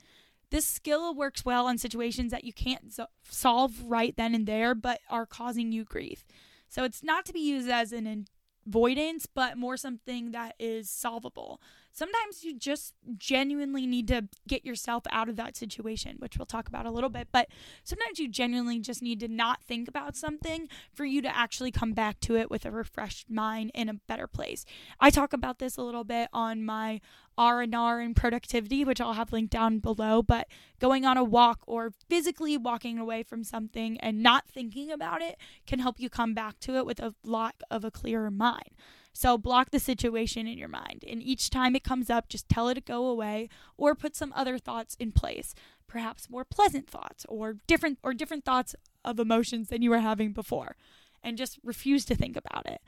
This 0.49 0.65
skill 0.65 1.15
works 1.15 1.45
well 1.45 1.67
on 1.67 1.77
situations 1.77 2.31
that 2.31 2.43
you 2.43 2.53
can't 2.53 2.93
so- 2.93 3.07
solve 3.29 3.83
right 3.83 4.15
then 4.17 4.35
and 4.35 4.45
there, 4.45 4.75
but 4.75 4.99
are 5.09 5.25
causing 5.25 5.71
you 5.71 5.83
grief. 5.83 6.25
So, 6.69 6.83
it's 6.83 7.03
not 7.03 7.25
to 7.25 7.33
be 7.33 7.39
used 7.39 7.69
as 7.69 7.91
an 7.91 8.27
avoidance, 8.65 9.25
but 9.25 9.57
more 9.57 9.77
something 9.77 10.31
that 10.31 10.55
is 10.59 10.89
solvable 10.89 11.61
sometimes 11.91 12.43
you 12.43 12.57
just 12.57 12.93
genuinely 13.17 13.85
need 13.85 14.07
to 14.09 14.27
get 14.47 14.65
yourself 14.65 15.03
out 15.11 15.29
of 15.29 15.35
that 15.35 15.55
situation, 15.55 16.17
which 16.19 16.37
we'll 16.37 16.45
talk 16.45 16.67
about 16.67 16.85
a 16.85 16.91
little 16.91 17.09
bit. 17.09 17.27
But 17.31 17.47
sometimes 17.83 18.19
you 18.19 18.27
genuinely 18.27 18.79
just 18.79 19.01
need 19.01 19.19
to 19.21 19.27
not 19.27 19.63
think 19.63 19.87
about 19.87 20.15
something 20.15 20.67
for 20.93 21.05
you 21.05 21.21
to 21.21 21.35
actually 21.35 21.71
come 21.71 21.93
back 21.93 22.19
to 22.21 22.35
it 22.37 22.49
with 22.49 22.65
a 22.65 22.71
refreshed 22.71 23.29
mind 23.29 23.71
in 23.73 23.89
a 23.89 23.93
better 23.93 24.27
place. 24.27 24.65
I 24.99 25.09
talk 25.09 25.33
about 25.33 25.59
this 25.59 25.77
a 25.77 25.83
little 25.83 26.03
bit 26.03 26.29
on 26.33 26.63
my 26.63 27.01
R&R 27.37 27.99
and 27.99 28.15
productivity, 28.15 28.83
which 28.83 29.01
I'll 29.01 29.13
have 29.13 29.31
linked 29.31 29.51
down 29.51 29.79
below, 29.79 30.21
but 30.21 30.47
going 30.79 31.05
on 31.05 31.17
a 31.17 31.23
walk 31.23 31.61
or 31.65 31.91
physically 32.09 32.57
walking 32.57 32.99
away 32.99 33.23
from 33.23 33.43
something 33.43 33.99
and 33.99 34.21
not 34.21 34.47
thinking 34.47 34.91
about 34.91 35.21
it 35.21 35.37
can 35.65 35.79
help 35.79 35.99
you 35.99 36.09
come 36.09 36.33
back 36.33 36.59
to 36.61 36.75
it 36.75 36.85
with 36.85 36.99
a 36.99 37.15
lot 37.23 37.55
of 37.71 37.83
a 37.83 37.91
clearer 37.91 38.29
mind. 38.31 38.71
So 39.13 39.37
block 39.37 39.71
the 39.71 39.79
situation 39.79 40.47
in 40.47 40.57
your 40.57 40.67
mind. 40.67 41.03
And 41.07 41.21
each 41.21 41.49
time 41.49 41.75
it 41.75 41.83
comes 41.83 42.09
up, 42.09 42.29
just 42.29 42.47
tell 42.47 42.69
it 42.69 42.75
to 42.75 42.81
go 42.81 43.07
away 43.07 43.49
or 43.77 43.95
put 43.95 44.15
some 44.15 44.33
other 44.35 44.57
thoughts 44.57 44.95
in 44.99 45.11
place, 45.11 45.53
perhaps 45.87 46.29
more 46.29 46.45
pleasant 46.45 46.89
thoughts 46.89 47.25
or 47.27 47.57
different 47.67 47.99
or 48.03 48.13
different 48.13 48.45
thoughts 48.45 48.75
of 49.03 49.19
emotions 49.19 49.69
than 49.69 49.81
you 49.81 49.89
were 49.89 49.99
having 49.99 50.31
before. 50.31 50.75
And 51.23 51.37
just 51.37 51.59
refuse 51.63 52.05
to 52.05 52.15
think 52.15 52.35
about 52.35 52.65
it. 52.65 52.81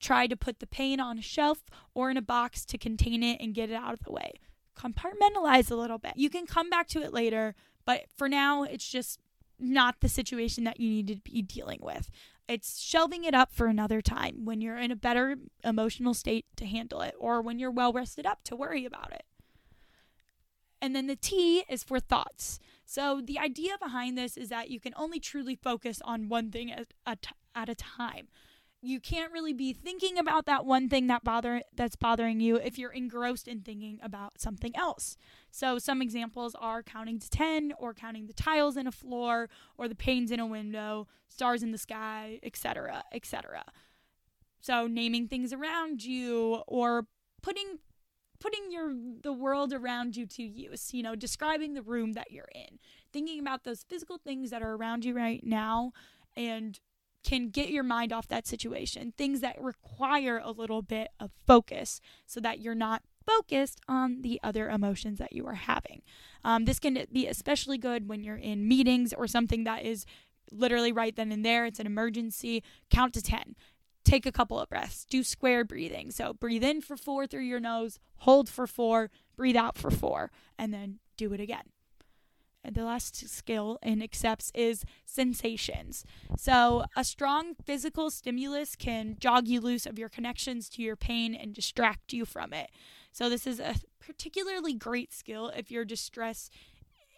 Try 0.00 0.26
to 0.26 0.36
put 0.36 0.60
the 0.60 0.66
pain 0.66 0.98
on 0.98 1.18
a 1.18 1.22
shelf 1.22 1.64
or 1.94 2.10
in 2.10 2.16
a 2.16 2.22
box 2.22 2.64
to 2.66 2.78
contain 2.78 3.22
it 3.22 3.40
and 3.40 3.54
get 3.54 3.70
it 3.70 3.74
out 3.74 3.94
of 3.94 4.02
the 4.02 4.12
way. 4.12 4.32
Compartmentalize 4.76 5.70
a 5.70 5.76
little 5.76 5.98
bit. 5.98 6.12
You 6.16 6.30
can 6.30 6.46
come 6.46 6.70
back 6.70 6.88
to 6.88 7.02
it 7.02 7.12
later, 7.12 7.54
but 7.84 8.04
for 8.16 8.28
now, 8.28 8.62
it's 8.62 8.88
just 8.88 9.20
not 9.58 10.00
the 10.00 10.08
situation 10.08 10.64
that 10.64 10.80
you 10.80 10.88
need 10.88 11.08
to 11.08 11.16
be 11.16 11.42
dealing 11.42 11.80
with. 11.82 12.10
It's 12.50 12.80
shelving 12.80 13.22
it 13.22 13.32
up 13.32 13.52
for 13.52 13.68
another 13.68 14.02
time 14.02 14.44
when 14.44 14.60
you're 14.60 14.76
in 14.76 14.90
a 14.90 14.96
better 14.96 15.36
emotional 15.62 16.14
state 16.14 16.46
to 16.56 16.66
handle 16.66 17.00
it 17.00 17.14
or 17.16 17.40
when 17.40 17.60
you're 17.60 17.70
well 17.70 17.92
rested 17.92 18.26
up 18.26 18.42
to 18.44 18.56
worry 18.56 18.84
about 18.84 19.12
it. 19.12 19.22
And 20.82 20.96
then 20.96 21.06
the 21.06 21.14
T 21.14 21.62
is 21.68 21.84
for 21.84 22.00
thoughts. 22.00 22.58
So 22.84 23.20
the 23.24 23.38
idea 23.38 23.78
behind 23.80 24.18
this 24.18 24.36
is 24.36 24.48
that 24.48 24.68
you 24.68 24.80
can 24.80 24.94
only 24.96 25.20
truly 25.20 25.54
focus 25.54 26.02
on 26.04 26.28
one 26.28 26.50
thing 26.50 26.72
at 26.72 26.92
a, 27.06 27.14
t- 27.14 27.30
at 27.54 27.68
a 27.68 27.76
time 27.76 28.26
you 28.82 28.98
can't 28.98 29.32
really 29.32 29.52
be 29.52 29.72
thinking 29.72 30.18
about 30.18 30.46
that 30.46 30.64
one 30.64 30.88
thing 30.88 31.06
that 31.08 31.22
bother 31.22 31.62
that's 31.76 31.96
bothering 31.96 32.40
you 32.40 32.56
if 32.56 32.78
you're 32.78 32.92
engrossed 32.92 33.46
in 33.46 33.60
thinking 33.60 33.98
about 34.02 34.40
something 34.40 34.74
else. 34.74 35.16
So 35.50 35.78
some 35.78 36.00
examples 36.00 36.54
are 36.58 36.82
counting 36.82 37.18
to 37.18 37.28
10 37.28 37.74
or 37.78 37.92
counting 37.92 38.26
the 38.26 38.32
tiles 38.32 38.76
in 38.76 38.86
a 38.86 38.92
floor 38.92 39.48
or 39.76 39.86
the 39.86 39.94
panes 39.94 40.30
in 40.30 40.40
a 40.40 40.46
window, 40.46 41.08
stars 41.28 41.62
in 41.62 41.72
the 41.72 41.78
sky, 41.78 42.38
etc., 42.42 43.04
etc. 43.12 43.64
So 44.60 44.86
naming 44.86 45.28
things 45.28 45.52
around 45.52 46.04
you 46.04 46.62
or 46.66 47.06
putting 47.42 47.78
putting 48.38 48.72
your 48.72 48.94
the 49.22 49.32
world 49.34 49.74
around 49.74 50.16
you 50.16 50.24
to 50.24 50.42
use, 50.42 50.94
you 50.94 51.02
know, 51.02 51.14
describing 51.14 51.74
the 51.74 51.82
room 51.82 52.12
that 52.12 52.30
you're 52.30 52.48
in. 52.54 52.78
Thinking 53.12 53.38
about 53.38 53.64
those 53.64 53.82
physical 53.82 54.16
things 54.16 54.48
that 54.50 54.62
are 54.62 54.74
around 54.74 55.04
you 55.04 55.14
right 55.14 55.44
now 55.44 55.92
and 56.34 56.80
can 57.22 57.50
get 57.50 57.70
your 57.70 57.82
mind 57.82 58.12
off 58.12 58.28
that 58.28 58.46
situation, 58.46 59.12
things 59.16 59.40
that 59.40 59.60
require 59.60 60.40
a 60.42 60.50
little 60.50 60.82
bit 60.82 61.08
of 61.18 61.30
focus 61.46 62.00
so 62.26 62.40
that 62.40 62.60
you're 62.60 62.74
not 62.74 63.02
focused 63.26 63.80
on 63.86 64.22
the 64.22 64.40
other 64.42 64.68
emotions 64.68 65.18
that 65.18 65.32
you 65.32 65.46
are 65.46 65.54
having. 65.54 66.02
Um, 66.44 66.64
this 66.64 66.78
can 66.78 67.06
be 67.12 67.26
especially 67.26 67.78
good 67.78 68.08
when 68.08 68.22
you're 68.22 68.36
in 68.36 68.66
meetings 68.66 69.12
or 69.12 69.26
something 69.26 69.64
that 69.64 69.84
is 69.84 70.06
literally 70.50 70.92
right 70.92 71.14
then 71.14 71.30
and 71.30 71.44
there. 71.44 71.66
It's 71.66 71.78
an 71.78 71.86
emergency. 71.86 72.62
Count 72.90 73.14
to 73.14 73.22
10. 73.22 73.54
Take 74.02 74.24
a 74.24 74.32
couple 74.32 74.58
of 74.58 74.68
breaths. 74.68 75.04
Do 75.04 75.22
square 75.22 75.64
breathing. 75.64 76.10
So 76.10 76.32
breathe 76.32 76.64
in 76.64 76.80
for 76.80 76.96
four 76.96 77.26
through 77.26 77.44
your 77.44 77.60
nose, 77.60 77.98
hold 78.16 78.48
for 78.48 78.66
four, 78.66 79.10
breathe 79.36 79.56
out 79.56 79.76
for 79.76 79.90
four, 79.90 80.30
and 80.58 80.72
then 80.72 80.98
do 81.16 81.32
it 81.34 81.40
again 81.40 81.64
the 82.68 82.84
last 82.84 83.28
skill 83.28 83.78
in 83.82 84.02
accepts 84.02 84.50
is 84.54 84.84
sensations. 85.04 86.04
So, 86.36 86.84
a 86.96 87.04
strong 87.04 87.54
physical 87.64 88.10
stimulus 88.10 88.76
can 88.76 89.16
jog 89.18 89.48
you 89.48 89.60
loose 89.60 89.86
of 89.86 89.98
your 89.98 90.08
connections 90.08 90.68
to 90.70 90.82
your 90.82 90.96
pain 90.96 91.34
and 91.34 91.54
distract 91.54 92.12
you 92.12 92.24
from 92.24 92.52
it. 92.52 92.70
So, 93.12 93.28
this 93.28 93.46
is 93.46 93.60
a 93.60 93.76
particularly 93.98 94.74
great 94.74 95.12
skill 95.12 95.48
if 95.48 95.70
your 95.70 95.84
distress 95.84 96.50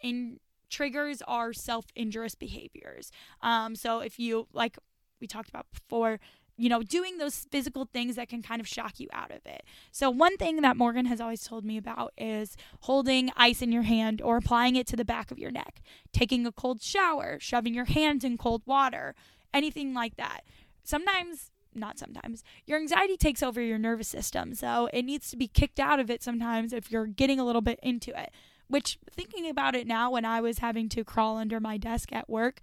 in 0.01 0.39
triggers 0.69 1.21
are 1.27 1.53
self 1.53 1.85
injurious 1.95 2.35
behaviors. 2.35 3.11
Um, 3.41 3.75
so, 3.75 3.99
if 3.99 4.19
you, 4.19 4.47
like 4.53 4.77
we 5.19 5.27
talked 5.27 5.49
about 5.49 5.67
before, 5.71 6.19
you 6.57 6.69
know, 6.69 6.83
doing 6.83 7.17
those 7.17 7.47
physical 7.51 7.85
things 7.85 8.15
that 8.15 8.29
can 8.29 8.41
kind 8.41 8.61
of 8.61 8.67
shock 8.67 8.99
you 8.99 9.07
out 9.11 9.31
of 9.31 9.45
it. 9.45 9.63
So, 9.91 10.09
one 10.09 10.37
thing 10.37 10.61
that 10.61 10.77
Morgan 10.77 11.05
has 11.05 11.19
always 11.19 11.43
told 11.43 11.65
me 11.65 11.77
about 11.77 12.13
is 12.17 12.55
holding 12.81 13.31
ice 13.35 13.61
in 13.61 13.71
your 13.71 13.83
hand 13.83 14.21
or 14.21 14.37
applying 14.37 14.75
it 14.75 14.85
to 14.87 14.95
the 14.95 15.05
back 15.05 15.31
of 15.31 15.39
your 15.39 15.51
neck, 15.51 15.81
taking 16.11 16.45
a 16.45 16.51
cold 16.51 16.81
shower, 16.81 17.37
shoving 17.39 17.73
your 17.73 17.85
hands 17.85 18.23
in 18.23 18.37
cold 18.37 18.61
water, 18.65 19.15
anything 19.53 19.93
like 19.93 20.15
that. 20.17 20.41
Sometimes, 20.83 21.49
not 21.73 21.97
sometimes, 21.97 22.43
your 22.67 22.77
anxiety 22.77 23.17
takes 23.17 23.41
over 23.41 23.59
your 23.59 23.79
nervous 23.79 24.07
system. 24.07 24.53
So, 24.53 24.89
it 24.93 25.03
needs 25.03 25.31
to 25.31 25.37
be 25.37 25.47
kicked 25.47 25.79
out 25.79 25.99
of 25.99 26.11
it 26.11 26.21
sometimes 26.21 26.71
if 26.71 26.91
you're 26.91 27.07
getting 27.07 27.39
a 27.39 27.45
little 27.45 27.61
bit 27.61 27.79
into 27.81 28.17
it. 28.19 28.31
Which, 28.67 28.99
thinking 29.11 29.49
about 29.49 29.75
it 29.75 29.87
now, 29.87 30.11
when 30.11 30.23
I 30.23 30.39
was 30.39 30.59
having 30.59 30.87
to 30.89 31.03
crawl 31.03 31.37
under 31.37 31.59
my 31.59 31.77
desk 31.77 32.13
at 32.13 32.29
work, 32.29 32.59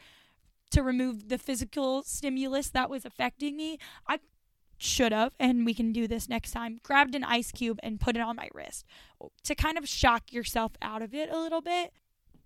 to 0.71 0.83
remove 0.83 1.29
the 1.29 1.39
physical 1.39 2.03
stimulus 2.03 2.71
that 2.71 2.91
was 2.91 3.05
affecting 3.05 3.57
me, 3.57 3.79
I 4.07 4.21
should 4.79 5.13
have, 5.13 5.35
and 5.39 5.67
we 5.67 5.75
can 5.75 5.93
do 5.93 6.09
this 6.09 6.29
next 6.29 6.53
time, 6.53 6.81
grabbed 6.83 7.15
an 7.15 7.25
ice 7.25 7.53
cube 7.53 7.79
and 7.83 8.01
put 8.01 8.17
it 8.17 8.21
on 8.21 8.37
my 8.37 8.49
wrist 8.55 8.87
to 9.45 9.55
kind 9.55 9.77
of 9.77 9.89
shock 9.89 10.33
yourself 10.33 10.73
out 10.81 11.03
of 11.03 11.15
it 11.15 11.31
a 11.31 11.39
little 11.39 11.61
bit. 11.61 11.93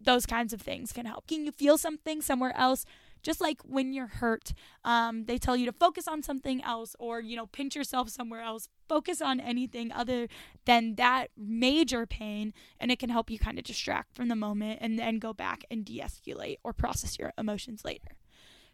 Those 0.01 0.27
kinds 0.27 0.53
of 0.53 0.61
things 0.61 0.93
can 0.93 1.07
help. 1.07 1.27
Can 1.27 1.45
you 1.45 1.53
feel 1.53 1.79
something 1.79 2.21
somewhere 2.21 2.55
else? 2.57 2.85
Just 3.25 3.41
like 3.41 3.61
when 3.63 3.93
you're 3.93 4.07
hurt, 4.07 4.53
um, 4.85 5.25
they 5.25 5.39
tell 5.39 5.57
you 5.57 5.67
to 5.67 5.73
focus 5.73 6.07
on 6.07 6.23
something 6.23 6.63
else 6.63 6.95
or, 7.01 7.21
you 7.21 7.37
know, 7.37 7.47
pinch 7.47 7.75
yourself 7.75 8.11
somewhere 8.11 8.43
else. 8.43 8.69
Focus 8.89 9.21
on 9.21 9.41
anything 9.41 9.91
other 9.91 10.29
than 10.67 10.95
that 10.97 11.31
major 11.37 12.07
pain, 12.07 12.53
and 12.79 12.93
it 12.93 12.99
can 12.99 13.09
help 13.09 13.31
you 13.31 13.39
kind 13.39 13.59
of 13.59 13.65
distract 13.65 14.15
from 14.15 14.29
the 14.29 14.37
moment 14.37 14.79
and 14.83 14.99
then 14.99 15.19
go 15.19 15.33
back 15.33 15.65
and 15.71 15.85
de 15.85 16.01
escalate 16.01 16.59
or 16.63 16.73
process 16.73 17.19
your 17.19 17.33
emotions 17.37 17.85
later. 17.85 18.17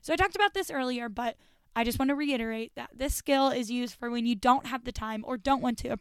So 0.02 0.12
I 0.12 0.16
talked 0.16 0.34
about 0.34 0.52
this 0.52 0.70
earlier, 0.70 1.08
but 1.08 1.36
I 1.76 1.84
just 1.84 1.98
want 1.98 2.08
to 2.08 2.16
reiterate 2.16 2.72
that 2.74 2.90
this 2.92 3.14
skill 3.14 3.50
is 3.50 3.70
used 3.70 3.94
for 3.94 4.10
when 4.10 4.26
you 4.26 4.34
don't 4.34 4.66
have 4.66 4.84
the 4.84 4.92
time 4.92 5.24
or 5.26 5.36
don't 5.36 5.62
want 5.62 5.78
to 5.78 5.96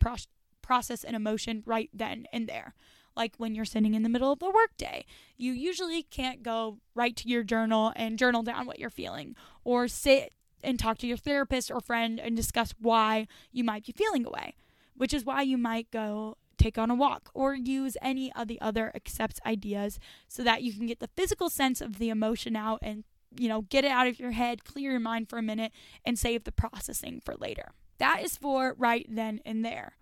process 0.61 1.03
an 1.03 1.13
emotion 1.15 1.61
right 1.65 1.89
then 1.93 2.25
and 2.33 2.47
there 2.49 2.73
like 3.19 3.35
when 3.37 3.53
you're 3.53 3.65
sitting 3.65 3.93
in 3.93 4.01
the 4.01 4.09
middle 4.09 4.31
of 4.31 4.39
the 4.39 4.49
workday. 4.49 5.05
You 5.37 5.51
usually 5.51 6.01
can't 6.03 6.41
go 6.41 6.79
right 6.95 7.15
to 7.17 7.27
your 7.27 7.43
journal 7.43 7.91
and 7.95 8.17
journal 8.17 8.41
down 8.41 8.65
what 8.65 8.79
you're 8.79 8.89
feeling 8.89 9.35
or 9.63 9.87
sit 9.87 10.33
and 10.63 10.79
talk 10.79 10.97
to 10.99 11.07
your 11.07 11.17
therapist 11.17 11.69
or 11.69 11.81
friend 11.81 12.19
and 12.19 12.35
discuss 12.35 12.73
why 12.79 13.27
you 13.51 13.63
might 13.63 13.85
be 13.85 13.91
feeling 13.91 14.25
away, 14.25 14.55
which 14.95 15.13
is 15.13 15.25
why 15.25 15.41
you 15.41 15.57
might 15.57 15.91
go 15.91 16.37
take 16.57 16.77
on 16.77 16.89
a 16.89 16.95
walk 16.95 17.29
or 17.33 17.53
use 17.53 17.95
any 18.01 18.31
of 18.33 18.47
the 18.47 18.59
other 18.61 18.91
accepts 18.95 19.39
ideas 19.45 19.99
so 20.27 20.43
that 20.43 20.63
you 20.63 20.73
can 20.73 20.87
get 20.87 20.99
the 20.99 21.09
physical 21.15 21.49
sense 21.49 21.81
of 21.81 21.99
the 21.99 22.09
emotion 22.09 22.55
out 22.55 22.79
and 22.81 23.03
you 23.37 23.47
know 23.47 23.61
get 23.61 23.85
it 23.85 23.91
out 23.91 24.07
of 24.07 24.19
your 24.19 24.31
head 24.31 24.65
clear 24.65 24.91
your 24.91 24.99
mind 24.99 25.29
for 25.29 25.37
a 25.37 25.41
minute 25.41 25.71
and 26.03 26.19
save 26.19 26.43
the 26.43 26.51
processing 26.51 27.21
for 27.23 27.35
later 27.35 27.71
that 27.99 28.21
is 28.21 28.35
for 28.35 28.75
right 28.77 29.05
then 29.07 29.39
and 29.45 29.63
there 29.63 29.93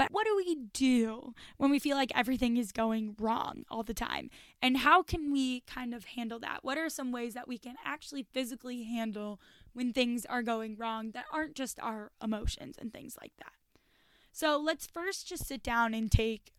but 0.00 0.12
what 0.12 0.24
do 0.24 0.34
we 0.34 0.56
do 0.72 1.34
when 1.58 1.70
we 1.70 1.78
feel 1.78 1.94
like 1.94 2.10
everything 2.14 2.56
is 2.56 2.72
going 2.72 3.14
wrong 3.20 3.66
all 3.70 3.82
the 3.82 3.92
time? 3.92 4.30
And 4.62 4.78
how 4.78 5.02
can 5.02 5.30
we 5.30 5.60
kind 5.66 5.92
of 5.92 6.06
handle 6.06 6.38
that? 6.38 6.60
What 6.62 6.78
are 6.78 6.88
some 6.88 7.12
ways 7.12 7.34
that 7.34 7.46
we 7.46 7.58
can 7.58 7.74
actually 7.84 8.22
physically 8.32 8.84
handle 8.84 9.38
when 9.74 9.92
things 9.92 10.24
are 10.24 10.42
going 10.42 10.78
wrong 10.78 11.10
that 11.10 11.26
aren't 11.30 11.54
just 11.54 11.78
our 11.80 12.12
emotions 12.22 12.76
and 12.80 12.94
things 12.94 13.18
like 13.20 13.32
that. 13.40 13.52
So 14.32 14.58
let's 14.58 14.86
first 14.86 15.28
just 15.28 15.46
sit 15.46 15.62
down 15.62 15.92
and 15.92 16.10
take 16.10 16.50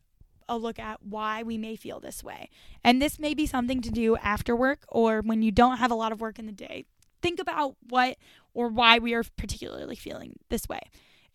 a 0.47 0.56
look 0.56 0.77
at 0.77 1.01
why 1.01 1.41
we 1.41 1.58
may 1.58 1.75
feel 1.75 1.99
this 1.99 2.23
way. 2.23 2.47
And 2.84 3.01
this 3.01 3.17
may 3.17 3.34
be 3.34 3.47
something 3.47 3.82
to 3.82 3.89
do 3.89 4.17
after 4.17 4.56
work 4.56 4.86
or 4.88 5.21
when 5.21 5.41
you 5.41 5.51
don't 5.51 5.77
have 5.77 5.89
a 5.89 5.95
lot 5.95 6.12
of 6.12 6.21
work 6.21 6.38
in 6.38 6.45
the 6.45 6.51
day. 6.51 6.86
Think 7.23 7.39
about 7.39 7.75
what 7.89 8.17
or 8.54 8.67
why 8.67 8.99
we 8.99 9.15
are 9.15 9.23
particularly 9.36 9.95
feeling 9.95 10.38
this 10.49 10.69
way. 10.69 10.82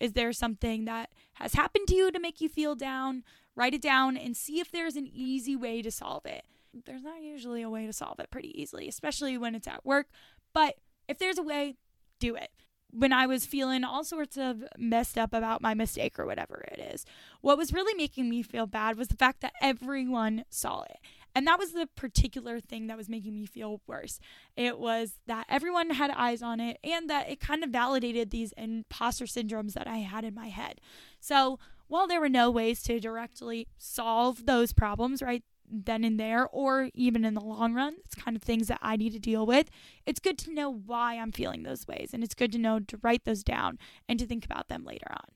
Is 0.01 0.13
there 0.13 0.33
something 0.33 0.85
that 0.85 1.11
has 1.35 1.55
happened 1.55 1.89
to 1.89 1.95
you 1.95 2.11
to 2.11 2.21
make 2.21 2.41
you 2.41 2.49
feel 2.49 2.75
down? 2.75 3.25
Write 3.55 3.75
it 3.75 3.83
down 3.83 4.17
and 4.17 4.37
see 4.37 4.61
if 4.61 4.71
there's 4.71 4.97
an 4.97 5.09
easy 5.13 5.57
way 5.57 5.83
to 5.83 5.91
solve 5.91 6.27
it. 6.27 6.45
There's 6.85 7.03
not 7.03 7.23
usually 7.23 7.63
a 7.63 7.71
way 7.71 7.87
to 7.87 7.93
solve 7.93 8.21
it 8.21 8.31
pretty 8.31 8.61
easily, 8.61 8.89
especially 8.89 9.39
when 9.39 9.55
it's 9.55 9.69
at 9.69 9.85
work. 9.85 10.09
But 10.53 10.75
if 11.09 11.19
there's 11.19 11.39
a 11.39 11.43
way, 11.43 11.77
do 12.21 12.35
it 12.37 12.51
when 12.91 13.13
I 13.13 13.27
was 13.27 13.45
feeling 13.45 13.85
all 13.85 14.05
sorts 14.05 14.37
of 14.37 14.65
messed 14.79 15.19
up 15.19 15.35
about 15.35 15.61
my 15.61 15.75
mistake 15.75 16.19
or 16.19 16.27
whatever 16.27 16.65
it 16.73 16.79
is. 16.79 17.05
What 17.41 17.59
was 17.59 17.73
really 17.73 17.95
making 17.95 18.29
me 18.29 18.43
feel 18.43 18.67
bad 18.67 18.97
was 18.97 19.09
the 19.09 19.17
fact 19.17 19.41
that 19.41 19.53
everyone 19.61 20.45
saw 20.49 20.83
it. 20.83 20.99
And 21.37 21.47
that 21.47 21.59
was 21.59 21.73
the 21.73 21.87
particular 21.87 22.61
thing 22.61 22.87
that 22.87 22.97
was 22.97 23.11
making 23.11 23.35
me 23.35 23.45
feel 23.45 23.83
worse. 23.87 24.19
It 24.57 24.79
was 24.79 25.19
that 25.27 25.45
everyone 25.51 25.91
had 25.91 26.11
eyes 26.11 26.41
on 26.41 26.61
it 26.61 26.79
and 26.83 27.11
that 27.11 27.29
it 27.29 27.41
kind 27.41 27.63
of 27.63 27.69
validated 27.69 28.31
these 28.31 28.53
imposter 28.57 29.27
syndromes 29.27 29.75
that 29.75 29.87
I 29.87 29.99
had 29.99 30.25
in 30.25 30.35
my 30.35 30.49
head. 30.49 30.81
So, 31.21 31.59
while 31.89 32.09
there 32.09 32.21
were 32.23 32.31
no 32.31 32.51
ways 32.51 32.83
to 32.85 32.99
directly 32.99 33.69
solve 33.77 34.47
those 34.47 34.73
problems, 34.73 35.21
right? 35.21 35.45
then 35.69 36.05
and 36.05 36.19
there 36.19 36.47
or 36.47 36.91
even 36.95 37.25
in 37.25 37.35
the 37.35 37.41
long 37.41 37.75
run. 37.75 37.97
It's 38.05 38.15
kind 38.15 38.37
of 38.37 38.43
things 38.45 38.69
that 38.69 38.79
I 38.83 38.95
need 38.95 39.13
to 39.15 39.19
deal 39.19 39.45
with. 39.45 39.69
It's 40.07 40.21
good 40.21 40.39
to 40.39 40.55
know 40.55 40.71
why 40.71 41.17
I'm 41.17 41.33
feeling 41.33 41.65
those 41.65 41.89
ways 41.89 42.11
and 42.13 42.23
it's 42.23 42.37
good 42.37 42.53
to 42.53 42.59
know 42.59 42.79
to 42.79 42.99
write 43.03 43.25
those 43.25 43.43
down 43.43 43.81
and 44.09 44.17
to 44.21 44.27
think 44.27 44.45
about 44.45 44.69
them 44.69 44.85
later 44.85 45.09
on. 45.11 45.36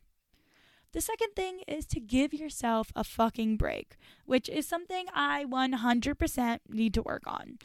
The 0.93 1.01
second 1.01 1.37
thing 1.37 1.61
is 1.69 1.87
to 1.87 2.01
give 2.01 2.35
yourself 2.35 2.91
a 2.97 3.05
fucking 3.05 3.57
break, 3.57 3.97
which 4.25 4.49
is 4.49 4.67
something 4.67 5.07
I 5.15 5.45
100% 5.45 6.59
need 6.69 6.95
to 6.95 7.03
work 7.03 7.23
on. 7.27 7.59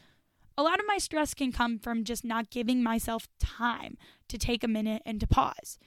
A 0.56 0.62
lot 0.62 0.78
of 0.78 0.86
my 0.86 0.98
stress 0.98 1.34
can 1.34 1.50
come 1.50 1.78
from 1.78 2.04
just 2.04 2.24
not 2.24 2.50
giving 2.50 2.82
myself 2.82 3.26
time 3.40 3.98
to 4.28 4.38
take 4.38 4.62
a 4.62 4.68
minute 4.68 5.02
and 5.04 5.18
to 5.20 5.26
pause 5.26 5.78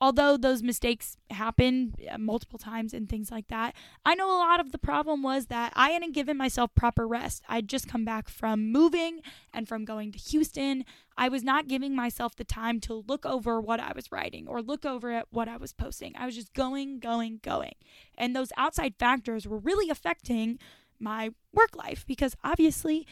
although 0.00 0.36
those 0.36 0.62
mistakes 0.62 1.16
happened 1.30 1.94
uh, 2.10 2.18
multiple 2.18 2.58
times 2.58 2.92
and 2.92 3.08
things 3.08 3.30
like 3.30 3.48
that, 3.48 3.74
I 4.04 4.14
know 4.14 4.28
a 4.28 4.38
lot 4.38 4.60
of 4.60 4.72
the 4.72 4.78
problem 4.78 5.22
was 5.22 5.46
that 5.46 5.72
I 5.74 5.90
hadn't 5.90 6.12
given 6.12 6.36
myself 6.36 6.74
proper 6.74 7.06
rest. 7.06 7.42
I'd 7.48 7.68
just 7.68 7.88
come 7.88 8.04
back 8.04 8.28
from 8.28 8.70
moving 8.70 9.20
and 9.54 9.66
from 9.66 9.84
going 9.84 10.12
to 10.12 10.18
Houston. 10.18 10.84
I 11.16 11.28
was 11.28 11.42
not 11.42 11.68
giving 11.68 11.96
myself 11.96 12.36
the 12.36 12.44
time 12.44 12.78
to 12.80 13.04
look 13.08 13.24
over 13.24 13.60
what 13.60 13.80
I 13.80 13.92
was 13.94 14.12
writing 14.12 14.46
or 14.46 14.60
look 14.60 14.84
over 14.84 15.12
at 15.12 15.28
what 15.30 15.48
I 15.48 15.56
was 15.56 15.72
posting. 15.72 16.14
I 16.16 16.26
was 16.26 16.34
just 16.34 16.52
going, 16.52 16.98
going, 16.98 17.40
going. 17.42 17.74
And 18.18 18.36
those 18.36 18.52
outside 18.56 18.94
factors 18.98 19.46
were 19.48 19.58
really 19.58 19.88
affecting 19.88 20.58
my 20.98 21.30
work 21.52 21.74
life 21.74 22.04
because 22.06 22.36
obviously 22.44 23.06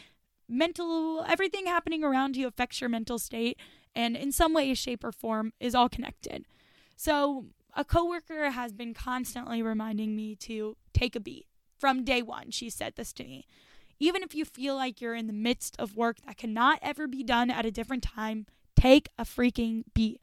mental 0.47 1.23
everything 1.27 1.65
happening 1.65 2.03
around 2.03 2.35
you 2.35 2.47
affects 2.47 2.79
your 2.79 2.89
mental 2.89 3.17
state 3.17 3.57
and 3.95 4.15
in 4.15 4.31
some 4.31 4.53
way 4.53 4.71
shape 4.75 5.03
or 5.03 5.11
form 5.11 5.51
is 5.59 5.73
all 5.73 5.89
connected 5.89 6.45
so, 6.95 7.45
a 7.75 7.83
coworker 7.83 8.51
has 8.51 8.71
been 8.71 8.93
constantly 8.93 9.61
reminding 9.61 10.15
me 10.15 10.35
to 10.37 10.77
take 10.93 11.15
a 11.15 11.19
beat. 11.19 11.45
From 11.77 12.05
day 12.05 12.21
one, 12.21 12.51
she 12.51 12.69
said 12.69 12.93
this 12.95 13.11
to 13.13 13.23
me. 13.23 13.45
Even 13.99 14.23
if 14.23 14.33
you 14.33 14.45
feel 14.45 14.75
like 14.75 15.01
you're 15.01 15.15
in 15.15 15.27
the 15.27 15.33
midst 15.33 15.75
of 15.77 15.95
work 15.95 16.17
that 16.25 16.37
cannot 16.37 16.79
ever 16.81 17.07
be 17.07 17.23
done 17.23 17.49
at 17.49 17.65
a 17.65 17.71
different 17.71 18.03
time, 18.03 18.45
take 18.75 19.09
a 19.17 19.23
freaking 19.23 19.83
beat. 19.93 20.21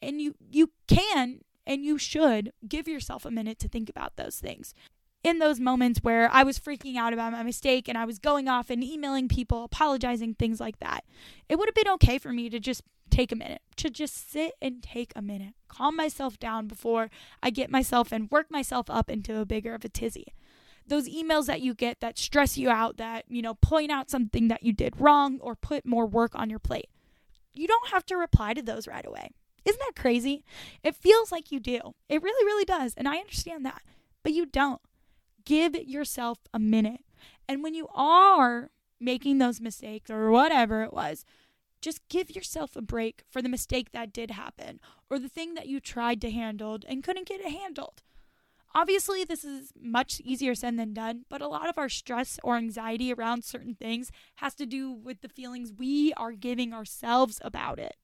And 0.00 0.20
you 0.20 0.34
you 0.50 0.70
can 0.86 1.40
and 1.66 1.84
you 1.84 1.98
should 1.98 2.52
give 2.66 2.88
yourself 2.88 3.24
a 3.24 3.30
minute 3.30 3.58
to 3.60 3.68
think 3.68 3.90
about 3.90 4.16
those 4.16 4.38
things. 4.38 4.74
In 5.24 5.40
those 5.40 5.60
moments 5.60 6.00
where 6.02 6.30
I 6.32 6.44
was 6.44 6.58
freaking 6.58 6.96
out 6.96 7.12
about 7.12 7.32
my 7.32 7.42
mistake 7.42 7.88
and 7.88 7.98
I 7.98 8.04
was 8.04 8.18
going 8.18 8.48
off 8.48 8.70
and 8.70 8.82
emailing 8.82 9.28
people, 9.28 9.64
apologizing, 9.64 10.34
things 10.34 10.60
like 10.60 10.78
that, 10.78 11.04
it 11.48 11.58
would 11.58 11.68
have 11.68 11.74
been 11.74 11.92
okay 11.94 12.18
for 12.18 12.32
me 12.32 12.48
to 12.48 12.60
just 12.60 12.82
take 13.18 13.32
a 13.32 13.36
minute, 13.36 13.62
to 13.74 13.90
just 13.90 14.30
sit 14.30 14.52
and 14.62 14.80
take 14.80 15.12
a 15.16 15.22
minute, 15.22 15.54
calm 15.66 15.96
myself 15.96 16.38
down 16.38 16.68
before 16.68 17.10
I 17.42 17.50
get 17.50 17.68
myself 17.68 18.12
and 18.12 18.30
work 18.30 18.48
myself 18.48 18.88
up 18.88 19.10
into 19.10 19.40
a 19.40 19.44
bigger 19.44 19.74
of 19.74 19.84
a 19.84 19.88
tizzy. 19.88 20.34
Those 20.86 21.08
emails 21.08 21.46
that 21.46 21.60
you 21.60 21.74
get 21.74 22.00
that 22.00 22.16
stress 22.16 22.56
you 22.56 22.70
out, 22.70 22.96
that, 22.98 23.24
you 23.28 23.42
know, 23.42 23.54
point 23.54 23.90
out 23.90 24.08
something 24.08 24.46
that 24.48 24.62
you 24.62 24.72
did 24.72 25.00
wrong 25.00 25.40
or 25.40 25.56
put 25.56 25.84
more 25.84 26.06
work 26.06 26.36
on 26.36 26.48
your 26.48 26.60
plate. 26.60 26.90
You 27.52 27.66
don't 27.66 27.88
have 27.88 28.06
to 28.06 28.16
reply 28.16 28.54
to 28.54 28.62
those 28.62 28.86
right 28.86 29.04
away. 29.04 29.32
Isn't 29.64 29.80
that 29.80 30.00
crazy? 30.00 30.44
It 30.84 30.94
feels 30.94 31.32
like 31.32 31.50
you 31.50 31.58
do. 31.58 31.80
It 32.08 32.22
really, 32.22 32.46
really 32.46 32.64
does. 32.64 32.94
And 32.96 33.08
I 33.08 33.16
understand 33.16 33.66
that. 33.66 33.82
But 34.22 34.32
you 34.32 34.46
don't. 34.46 34.80
Give 35.44 35.74
yourself 35.74 36.38
a 36.54 36.60
minute. 36.60 37.00
And 37.48 37.64
when 37.64 37.74
you 37.74 37.88
are 37.92 38.70
making 39.00 39.38
those 39.38 39.60
mistakes 39.60 40.08
or 40.08 40.30
whatever 40.30 40.84
it 40.84 40.92
was, 40.92 41.24
just 41.80 42.06
give 42.08 42.34
yourself 42.34 42.76
a 42.76 42.82
break 42.82 43.22
for 43.30 43.40
the 43.40 43.48
mistake 43.48 43.92
that 43.92 44.12
did 44.12 44.32
happen 44.32 44.80
or 45.10 45.18
the 45.18 45.28
thing 45.28 45.54
that 45.54 45.68
you 45.68 45.80
tried 45.80 46.20
to 46.20 46.30
handle 46.30 46.78
and 46.86 47.04
couldn't 47.04 47.28
get 47.28 47.40
it 47.40 47.52
handled. 47.52 48.02
Obviously, 48.74 49.24
this 49.24 49.44
is 49.44 49.72
much 49.80 50.20
easier 50.20 50.54
said 50.54 50.78
than 50.78 50.92
done, 50.92 51.24
but 51.30 51.40
a 51.40 51.48
lot 51.48 51.68
of 51.68 51.78
our 51.78 51.88
stress 51.88 52.38
or 52.44 52.56
anxiety 52.56 53.12
around 53.12 53.44
certain 53.44 53.74
things 53.74 54.10
has 54.36 54.54
to 54.56 54.66
do 54.66 54.92
with 54.92 55.22
the 55.22 55.28
feelings 55.28 55.72
we 55.72 56.12
are 56.14 56.32
giving 56.32 56.74
ourselves 56.74 57.40
about 57.42 57.78
it. 57.78 57.96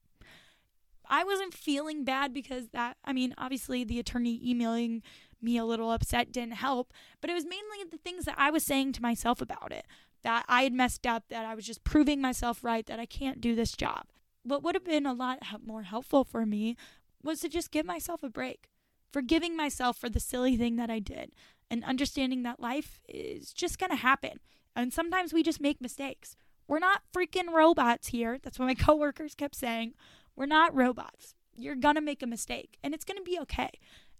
I 1.07 1.23
wasn't 1.23 1.53
feeling 1.53 2.03
bad 2.03 2.33
because 2.33 2.69
that, 2.69 2.97
I 3.05 3.13
mean, 3.13 3.35
obviously, 3.37 3.83
the 3.83 3.99
attorney 3.99 4.41
emailing 4.43 5.03
me 5.39 5.57
a 5.57 5.65
little 5.65 5.91
upset 5.91 6.31
didn't 6.31 6.55
help, 6.55 6.91
but 7.21 7.29
it 7.29 7.35
was 7.35 7.45
mainly 7.45 7.83
the 7.89 7.97
things 7.97 8.25
that 8.25 8.35
I 8.37 8.49
was 8.49 8.65
saying 8.65 8.93
to 8.93 9.01
myself 9.01 9.41
about 9.41 9.71
it 9.71 9.85
that 10.25 10.43
I 10.49 10.63
had 10.63 10.73
messed 10.73 11.05
up, 11.05 11.25
that 11.29 11.45
I 11.45 11.53
was 11.53 11.67
just 11.67 11.83
proving 11.83 12.19
myself 12.19 12.63
right, 12.63 12.83
that 12.87 12.99
I 12.99 13.05
can't 13.05 13.39
do 13.39 13.53
this 13.53 13.73
job. 13.73 14.05
What 14.41 14.63
would 14.63 14.73
have 14.73 14.83
been 14.83 15.05
a 15.05 15.13
lot 15.13 15.37
more 15.63 15.83
helpful 15.83 16.23
for 16.23 16.47
me 16.47 16.77
was 17.21 17.41
to 17.41 17.47
just 17.47 17.69
give 17.69 17.85
myself 17.85 18.23
a 18.23 18.29
break, 18.29 18.71
forgiving 19.13 19.55
myself 19.55 19.97
for 19.97 20.09
the 20.09 20.19
silly 20.19 20.57
thing 20.57 20.77
that 20.77 20.89
I 20.89 20.97
did, 20.97 21.33
and 21.69 21.83
understanding 21.83 22.41
that 22.41 22.59
life 22.59 23.01
is 23.07 23.53
just 23.53 23.77
going 23.77 23.91
to 23.91 23.97
happen. 23.97 24.39
And 24.75 24.91
sometimes 24.91 25.31
we 25.31 25.43
just 25.43 25.61
make 25.61 25.79
mistakes. 25.79 26.35
We're 26.67 26.79
not 26.79 27.03
freaking 27.15 27.53
robots 27.53 28.07
here. 28.07 28.39
That's 28.41 28.57
what 28.57 28.65
my 28.65 28.73
coworkers 28.73 29.35
kept 29.35 29.53
saying. 29.53 29.93
We're 30.35 30.47
not 30.47 30.73
robots. 30.73 31.35
You're 31.55 31.75
going 31.75 31.95
to 31.95 32.01
make 32.01 32.23
a 32.23 32.27
mistake, 32.27 32.79
and 32.83 32.95
it's 32.95 33.05
going 33.05 33.17
to 33.17 33.23
be 33.23 33.37
okay. 33.41 33.69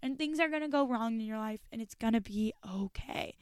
And 0.04 0.20
things 0.20 0.40
are 0.40 0.50
going 0.50 0.62
to 0.62 0.68
go 0.68 0.88
wrong 0.88 1.16
in 1.16 1.26
your 1.26 1.40
life, 1.40 1.62
and 1.72 1.82
it's 1.82 1.96
going 1.96 2.14
to 2.14 2.22
be 2.22 2.54
okay. 2.72 3.38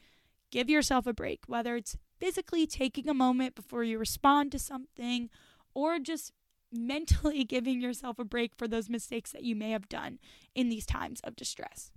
Give 0.50 0.70
yourself 0.70 1.06
a 1.06 1.12
break, 1.12 1.42
whether 1.46 1.76
it's 1.76 1.98
physically 2.18 2.66
taking 2.66 3.08
a 3.08 3.14
moment 3.14 3.54
before 3.54 3.84
you 3.84 3.98
respond 3.98 4.52
to 4.52 4.58
something, 4.58 5.30
or 5.74 5.98
just 5.98 6.32
mentally 6.72 7.44
giving 7.44 7.80
yourself 7.80 8.18
a 8.18 8.24
break 8.24 8.54
for 8.56 8.68
those 8.68 8.88
mistakes 8.88 9.32
that 9.32 9.44
you 9.44 9.54
may 9.54 9.70
have 9.70 9.88
done 9.88 10.18
in 10.54 10.68
these 10.68 10.86
times 10.86 11.20
of 11.24 11.36
distress. 11.36 11.90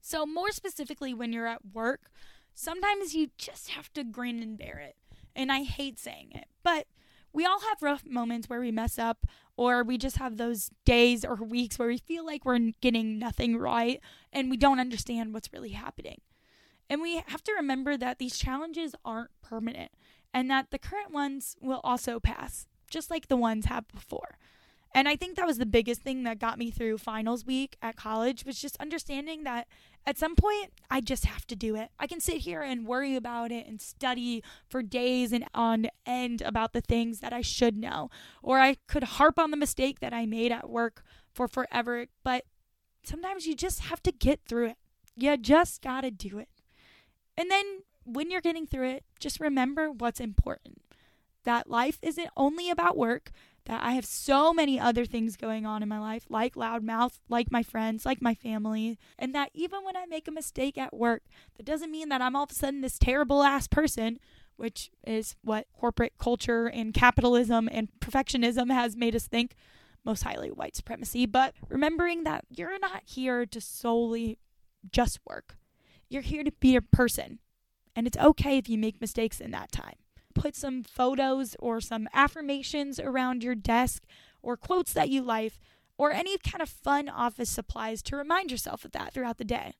So, 0.00 0.24
more 0.24 0.52
specifically, 0.52 1.12
when 1.12 1.32
you're 1.32 1.46
at 1.46 1.74
work, 1.74 2.10
sometimes 2.54 3.14
you 3.14 3.30
just 3.36 3.70
have 3.70 3.92
to 3.92 4.04
grin 4.04 4.42
and 4.42 4.56
bear 4.56 4.78
it. 4.78 4.96
And 5.36 5.52
I 5.52 5.62
hate 5.62 5.98
saying 5.98 6.32
it, 6.34 6.46
but 6.62 6.86
we 7.32 7.44
all 7.44 7.60
have 7.60 7.82
rough 7.82 8.06
moments 8.06 8.48
where 8.48 8.60
we 8.60 8.72
mess 8.72 8.98
up, 8.98 9.26
or 9.56 9.82
we 9.82 9.98
just 9.98 10.16
have 10.16 10.36
those 10.36 10.70
days 10.84 11.24
or 11.24 11.34
weeks 11.34 11.78
where 11.78 11.88
we 11.88 11.98
feel 11.98 12.24
like 12.24 12.44
we're 12.44 12.72
getting 12.80 13.18
nothing 13.18 13.58
right 13.58 14.00
and 14.32 14.50
we 14.50 14.56
don't 14.56 14.80
understand 14.80 15.34
what's 15.34 15.52
really 15.52 15.70
happening. 15.70 16.20
And 16.90 17.02
we 17.02 17.22
have 17.26 17.42
to 17.44 17.52
remember 17.52 17.96
that 17.96 18.18
these 18.18 18.38
challenges 18.38 18.94
aren't 19.04 19.30
permanent 19.42 19.92
and 20.32 20.50
that 20.50 20.70
the 20.70 20.78
current 20.78 21.12
ones 21.12 21.56
will 21.60 21.80
also 21.84 22.20
pass, 22.20 22.66
just 22.90 23.10
like 23.10 23.28
the 23.28 23.36
ones 23.36 23.66
have 23.66 23.88
before. 23.88 24.38
And 24.94 25.06
I 25.08 25.16
think 25.16 25.36
that 25.36 25.46
was 25.46 25.58
the 25.58 25.66
biggest 25.66 26.02
thing 26.02 26.22
that 26.22 26.38
got 26.38 26.58
me 26.58 26.70
through 26.70 26.98
finals 26.98 27.44
week 27.44 27.76
at 27.82 27.96
college 27.96 28.44
was 28.44 28.58
just 28.58 28.76
understanding 28.78 29.44
that 29.44 29.68
at 30.06 30.16
some 30.16 30.34
point 30.34 30.72
I 30.90 31.02
just 31.02 31.26
have 31.26 31.46
to 31.48 31.56
do 31.56 31.76
it. 31.76 31.90
I 31.98 32.06
can 32.06 32.20
sit 32.20 32.38
here 32.38 32.62
and 32.62 32.86
worry 32.86 33.14
about 33.14 33.52
it 33.52 33.66
and 33.66 33.80
study 33.80 34.42
for 34.66 34.82
days 34.82 35.32
and 35.32 35.44
on 35.54 35.88
end 36.06 36.40
about 36.40 36.72
the 36.72 36.80
things 36.80 37.20
that 37.20 37.34
I 37.34 37.42
should 37.42 37.76
know. 37.76 38.08
Or 38.42 38.60
I 38.60 38.76
could 38.86 39.04
harp 39.04 39.38
on 39.38 39.50
the 39.50 39.56
mistake 39.56 40.00
that 40.00 40.14
I 40.14 40.24
made 40.24 40.52
at 40.52 40.70
work 40.70 41.04
for 41.34 41.46
forever, 41.46 42.06
but 42.24 42.44
sometimes 43.02 43.46
you 43.46 43.54
just 43.54 43.80
have 43.80 44.02
to 44.04 44.12
get 44.12 44.40
through 44.48 44.68
it. 44.70 44.76
You 45.14 45.36
just 45.36 45.82
got 45.82 46.00
to 46.00 46.10
do 46.10 46.38
it. 46.38 46.48
And 47.38 47.50
then 47.52 47.82
when 48.02 48.32
you're 48.32 48.40
getting 48.40 48.66
through 48.66 48.88
it, 48.88 49.04
just 49.20 49.38
remember 49.38 49.92
what's 49.92 50.18
important. 50.18 50.82
That 51.44 51.70
life 51.70 51.98
isn't 52.02 52.28
only 52.36 52.68
about 52.68 52.96
work, 52.96 53.30
that 53.66 53.80
I 53.82 53.92
have 53.92 54.04
so 54.04 54.52
many 54.52 54.80
other 54.80 55.04
things 55.04 55.36
going 55.36 55.64
on 55.64 55.82
in 55.82 55.88
my 55.88 56.00
life, 56.00 56.24
like 56.28 56.56
Loudmouth, 56.56 57.20
like 57.28 57.52
my 57.52 57.62
friends, 57.62 58.04
like 58.04 58.20
my 58.20 58.34
family, 58.34 58.98
and 59.16 59.34
that 59.36 59.50
even 59.54 59.84
when 59.84 59.96
I 59.96 60.04
make 60.06 60.26
a 60.26 60.32
mistake 60.32 60.76
at 60.76 60.96
work, 60.96 61.22
that 61.56 61.64
doesn't 61.64 61.92
mean 61.92 62.08
that 62.08 62.20
I'm 62.20 62.34
all 62.34 62.42
of 62.42 62.50
a 62.50 62.54
sudden 62.54 62.80
this 62.80 62.98
terrible 62.98 63.44
ass 63.44 63.68
person, 63.68 64.18
which 64.56 64.90
is 65.06 65.36
what 65.42 65.68
corporate 65.72 66.14
culture 66.18 66.66
and 66.66 66.92
capitalism 66.92 67.68
and 67.70 67.88
perfectionism 68.00 68.72
has 68.72 68.96
made 68.96 69.14
us 69.14 69.28
think, 69.28 69.54
most 70.04 70.24
highly 70.24 70.50
white 70.50 70.74
supremacy. 70.74 71.24
But 71.24 71.54
remembering 71.68 72.24
that 72.24 72.46
you're 72.50 72.80
not 72.80 73.02
here 73.04 73.46
to 73.46 73.60
solely 73.60 74.38
just 74.90 75.20
work, 75.24 75.57
you're 76.08 76.22
here 76.22 76.44
to 76.44 76.52
be 76.52 76.76
a 76.76 76.82
person. 76.82 77.38
And 77.94 78.06
it's 78.06 78.18
okay 78.18 78.58
if 78.58 78.68
you 78.68 78.78
make 78.78 79.00
mistakes 79.00 79.40
in 79.40 79.50
that 79.52 79.72
time. 79.72 79.96
Put 80.34 80.54
some 80.54 80.84
photos 80.84 81.56
or 81.58 81.80
some 81.80 82.08
affirmations 82.12 83.00
around 83.00 83.42
your 83.42 83.54
desk 83.54 84.04
or 84.42 84.56
quotes 84.56 84.92
that 84.92 85.08
you 85.08 85.22
like 85.22 85.54
or 85.96 86.12
any 86.12 86.38
kind 86.38 86.62
of 86.62 86.68
fun 86.68 87.08
office 87.08 87.50
supplies 87.50 88.02
to 88.02 88.16
remind 88.16 88.52
yourself 88.52 88.84
of 88.84 88.92
that 88.92 89.12
throughout 89.12 89.38
the 89.38 89.44
day. 89.44 89.74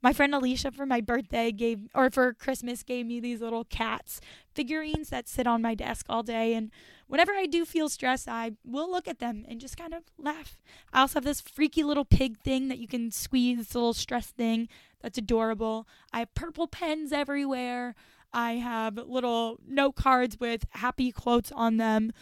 My 0.00 0.12
friend 0.12 0.34
Alicia 0.34 0.70
for 0.70 0.86
my 0.86 1.00
birthday 1.00 1.50
gave, 1.50 1.88
or 1.94 2.10
for 2.10 2.34
Christmas, 2.34 2.82
gave 2.82 3.06
me 3.06 3.20
these 3.20 3.40
little 3.40 3.64
cats 3.64 4.20
figurines 4.54 5.08
that 5.08 5.28
sit 5.28 5.46
on 5.46 5.62
my 5.62 5.74
desk 5.74 6.06
all 6.08 6.22
day. 6.22 6.54
And 6.54 6.70
whenever 7.06 7.32
I 7.32 7.46
do 7.46 7.64
feel 7.64 7.88
stressed, 7.88 8.28
I 8.28 8.52
will 8.64 8.90
look 8.90 9.08
at 9.08 9.18
them 9.18 9.44
and 9.48 9.60
just 9.60 9.76
kind 9.76 9.94
of 9.94 10.04
laugh. 10.18 10.58
I 10.92 11.00
also 11.00 11.16
have 11.16 11.24
this 11.24 11.40
freaky 11.40 11.82
little 11.82 12.04
pig 12.04 12.38
thing 12.38 12.68
that 12.68 12.78
you 12.78 12.88
can 12.88 13.10
squeeze, 13.10 13.58
this 13.58 13.74
little 13.74 13.94
stress 13.94 14.28
thing 14.28 14.68
that's 15.00 15.18
adorable. 15.18 15.86
I 16.12 16.20
have 16.20 16.34
purple 16.34 16.66
pens 16.66 17.12
everywhere. 17.12 17.94
I 18.32 18.54
have 18.54 18.96
little 18.96 19.58
note 19.66 19.94
cards 19.94 20.38
with 20.40 20.66
happy 20.70 21.12
quotes 21.12 21.52
on 21.52 21.76
them 21.76 22.12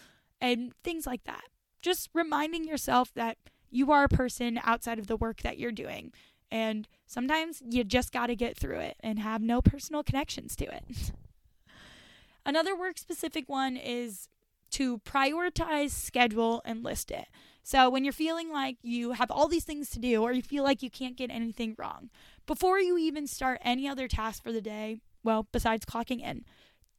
and 0.41 0.73
things 0.85 1.07
like 1.07 1.25
that. 1.25 1.45
Just 1.81 2.11
reminding 2.13 2.65
yourself 2.65 3.13
that 3.15 3.39
you 3.71 3.91
are 3.91 4.05
a 4.05 4.09
person 4.09 4.61
outside 4.63 4.99
of 4.99 5.07
the 5.07 5.17
work 5.17 5.41
that 5.43 5.59
you're 5.59 5.73
doing. 5.73 6.13
And 6.51 6.87
sometimes 7.07 7.63
you 7.67 7.83
just 7.83 8.13
got 8.13 8.27
to 8.27 8.37
get 8.37 8.59
through 8.59 8.81
it 8.81 8.97
and 9.01 9.19
have 9.19 9.41
no 9.41 9.63
personal 9.63 10.03
connections 10.03 10.55
to 10.57 10.67
it. 10.67 10.85
Another 12.45 12.77
work 12.77 12.99
specific 12.99 13.49
one 13.49 13.77
is 13.77 14.29
to 14.73 14.99
prioritize, 14.99 15.91
schedule, 15.91 16.63
and 16.65 16.83
list 16.83 17.11
it. 17.11 17.27
So 17.63 17.89
when 17.89 18.05
you're 18.05 18.13
feeling 18.13 18.53
like 18.53 18.77
you 18.83 19.13
have 19.13 19.31
all 19.31 19.47
these 19.47 19.65
things 19.65 19.89
to 19.91 19.99
do 19.99 20.23
or 20.23 20.33
you 20.33 20.43
feel 20.43 20.65
like 20.65 20.83
you 20.83 20.91
can't 20.91 21.17
get 21.17 21.31
anything 21.31 21.77
wrong, 21.79 22.11
before 22.47 22.81
you 22.81 22.99
even 22.99 23.27
start 23.27 23.61
any 23.63 23.87
other 23.87 24.09
task 24.09 24.43
for 24.43 24.53
the 24.53 24.61
day, 24.61 24.99
well, 25.23 25.47
besides 25.53 25.87
clocking 25.87 26.21
in, 26.21 26.45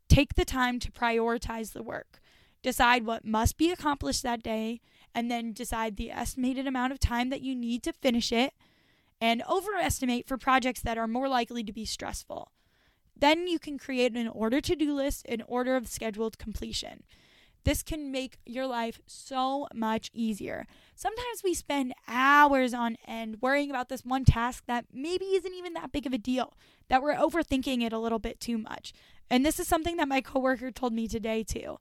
take 0.07 0.35
the 0.35 0.45
time 0.45 0.79
to 0.79 0.91
prioritize 0.91 1.73
the 1.73 1.83
work. 1.83 2.19
Decide 2.61 3.05
what 3.05 3.25
must 3.25 3.57
be 3.57 3.71
accomplished 3.71 4.23
that 4.23 4.41
day, 4.41 4.79
and 5.13 5.29
then 5.29 5.51
decide 5.51 5.97
the 5.97 6.11
estimated 6.11 6.65
amount 6.65 6.93
of 6.93 6.99
time 6.99 7.29
that 7.29 7.41
you 7.41 7.53
need 7.53 7.83
to 7.83 7.91
finish 7.91 8.31
it 8.31 8.53
and 9.19 9.43
overestimate 9.49 10.27
for 10.27 10.37
projects 10.37 10.81
that 10.81 10.97
are 10.97 11.07
more 11.07 11.27
likely 11.27 11.63
to 11.63 11.73
be 11.73 11.85
stressful. 11.85 12.51
Then 13.15 13.47
you 13.47 13.59
can 13.59 13.77
create 13.77 14.15
an 14.15 14.27
order 14.29 14.61
to 14.61 14.75
do 14.75 14.93
list 14.93 15.25
in 15.25 15.41
order 15.41 15.75
of 15.75 15.87
scheduled 15.87 16.37
completion. 16.37 17.03
This 17.63 17.81
can 17.81 18.11
make 18.11 18.37
your 18.45 18.67
life 18.67 18.99
so 19.07 19.67
much 19.73 20.09
easier. 20.13 20.65
Sometimes 20.95 21.43
we 21.43 21.53
spend 21.53 21.93
hours 22.07 22.73
on 22.73 22.97
end 23.07 23.37
worrying 23.41 23.69
about 23.69 23.89
this 23.89 24.03
one 24.03 24.25
task 24.25 24.63
that 24.67 24.85
maybe 24.93 25.25
isn't 25.25 25.53
even 25.53 25.73
that 25.73 25.91
big 25.91 26.05
of 26.05 26.13
a 26.13 26.17
deal, 26.17 26.53
that 26.89 27.01
we're 27.01 27.15
overthinking 27.15 27.81
it 27.81 27.93
a 27.93 27.99
little 27.99 28.19
bit 28.19 28.39
too 28.39 28.57
much. 28.57 28.93
And 29.29 29.45
this 29.45 29.59
is 29.59 29.67
something 29.67 29.97
that 29.97 30.07
my 30.07 30.21
coworker 30.21 30.71
told 30.71 30.93
me 30.93 31.07
today 31.07 31.43
too. 31.43 31.79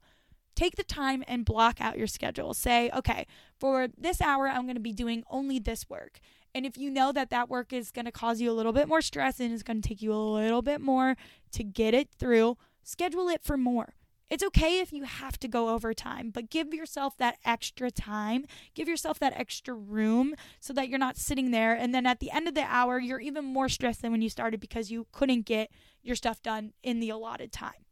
Take 0.55 0.75
the 0.75 0.83
time 0.83 1.23
and 1.27 1.45
block 1.45 1.81
out 1.81 1.97
your 1.97 2.07
schedule. 2.07 2.53
Say, 2.53 2.91
okay, 2.95 3.25
for 3.59 3.87
this 3.97 4.21
hour, 4.21 4.47
I'm 4.47 4.63
going 4.63 4.75
to 4.75 4.81
be 4.81 4.93
doing 4.93 5.23
only 5.29 5.59
this 5.59 5.89
work. 5.89 6.19
And 6.55 6.65
if 6.65 6.77
you 6.77 6.91
know 6.91 7.11
that 7.11 7.31
that 7.31 7.49
work 7.49 7.73
is 7.73 7.91
going 7.91 8.05
to 8.05 8.11
cause 8.11 8.39
you 8.39 8.51
a 8.51 8.53
little 8.53 8.73
bit 8.73 8.87
more 8.87 9.01
stress 9.01 9.39
and 9.39 9.51
is 9.51 9.63
going 9.63 9.81
to 9.81 9.87
take 9.87 10.01
you 10.01 10.13
a 10.13 10.15
little 10.15 10.61
bit 10.61 10.79
more 10.79 11.17
to 11.53 11.63
get 11.63 11.95
it 11.95 12.09
through, 12.17 12.57
schedule 12.83 13.27
it 13.27 13.43
for 13.43 13.57
more. 13.57 13.95
It's 14.33 14.43
okay 14.43 14.79
if 14.79 14.91
you 14.91 15.03
have 15.03 15.39
to 15.41 15.47
go 15.47 15.69
over 15.69 15.93
time, 15.93 16.31
but 16.31 16.49
give 16.49 16.73
yourself 16.73 17.15
that 17.17 17.37
extra 17.45 17.91
time. 17.91 18.47
Give 18.73 18.87
yourself 18.87 19.19
that 19.19 19.37
extra 19.37 19.75
room 19.75 20.33
so 20.59 20.73
that 20.73 20.89
you're 20.89 20.97
not 20.97 21.17
sitting 21.17 21.51
there. 21.51 21.75
And 21.75 21.93
then 21.93 22.07
at 22.07 22.19
the 22.19 22.31
end 22.31 22.47
of 22.47 22.55
the 22.55 22.63
hour, 22.63 22.99
you're 22.99 23.19
even 23.19 23.45
more 23.45 23.69
stressed 23.69 24.01
than 24.01 24.11
when 24.11 24.23
you 24.23 24.29
started 24.29 24.59
because 24.59 24.89
you 24.89 25.05
couldn't 25.11 25.45
get 25.45 25.69
your 26.01 26.15
stuff 26.15 26.41
done 26.41 26.73
in 26.81 26.99
the 26.99 27.11
allotted 27.11 27.51
time. 27.51 27.85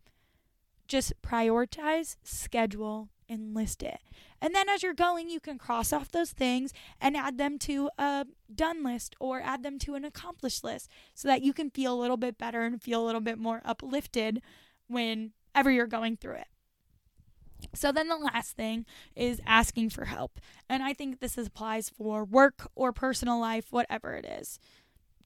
Just 0.88 1.14
prioritize, 1.22 2.16
schedule, 2.24 3.10
and 3.30 3.54
list 3.54 3.84
it. 3.84 4.00
And 4.42 4.56
then 4.56 4.68
as 4.68 4.82
you're 4.82 4.96
going, 4.96 5.30
you 5.30 5.40
can 5.40 5.60
cross 5.60 5.94
off 5.94 6.12
those 6.12 6.32
things 6.32 6.74
and 7.00 7.16
add 7.16 7.38
them 7.38 7.60
to 7.60 7.92
a 8.00 8.26
done 8.52 8.84
list 8.84 9.16
or 9.20 9.42
add 9.42 9.62
them 9.62 9.78
to 9.78 9.94
an 9.94 10.04
accomplished 10.04 10.64
list 10.64 10.90
so 11.14 11.28
that 11.28 11.44
you 11.44 11.54
can 11.54 11.70
feel 11.70 11.94
a 11.94 12.02
little 12.02 12.18
bit 12.18 12.40
better 12.40 12.64
and 12.64 12.82
feel 12.82 13.04
a 13.04 13.06
little 13.06 13.22
bit 13.22 13.38
more 13.38 13.62
uplifted 13.64 14.42
whenever 15.54 15.72
you're 15.72 15.88
going 15.88 16.18
through 16.18 16.36
it. 16.36 16.48
So 17.76 17.92
then 17.92 18.08
the 18.08 18.18
last 18.18 18.56
thing 18.56 18.86
is 19.16 19.40
asking 19.46 19.92
for 19.92 20.06
help. 20.06 20.40
And 20.68 20.82
I 20.82 20.94
think 20.94 21.20
this 21.20 21.38
applies 21.38 21.90
for 21.90 22.26
work 22.26 22.68
or 22.76 22.92
personal 22.92 23.40
life, 23.40 23.68
whatever 23.70 24.14
it 24.14 24.26
is. 24.26 24.60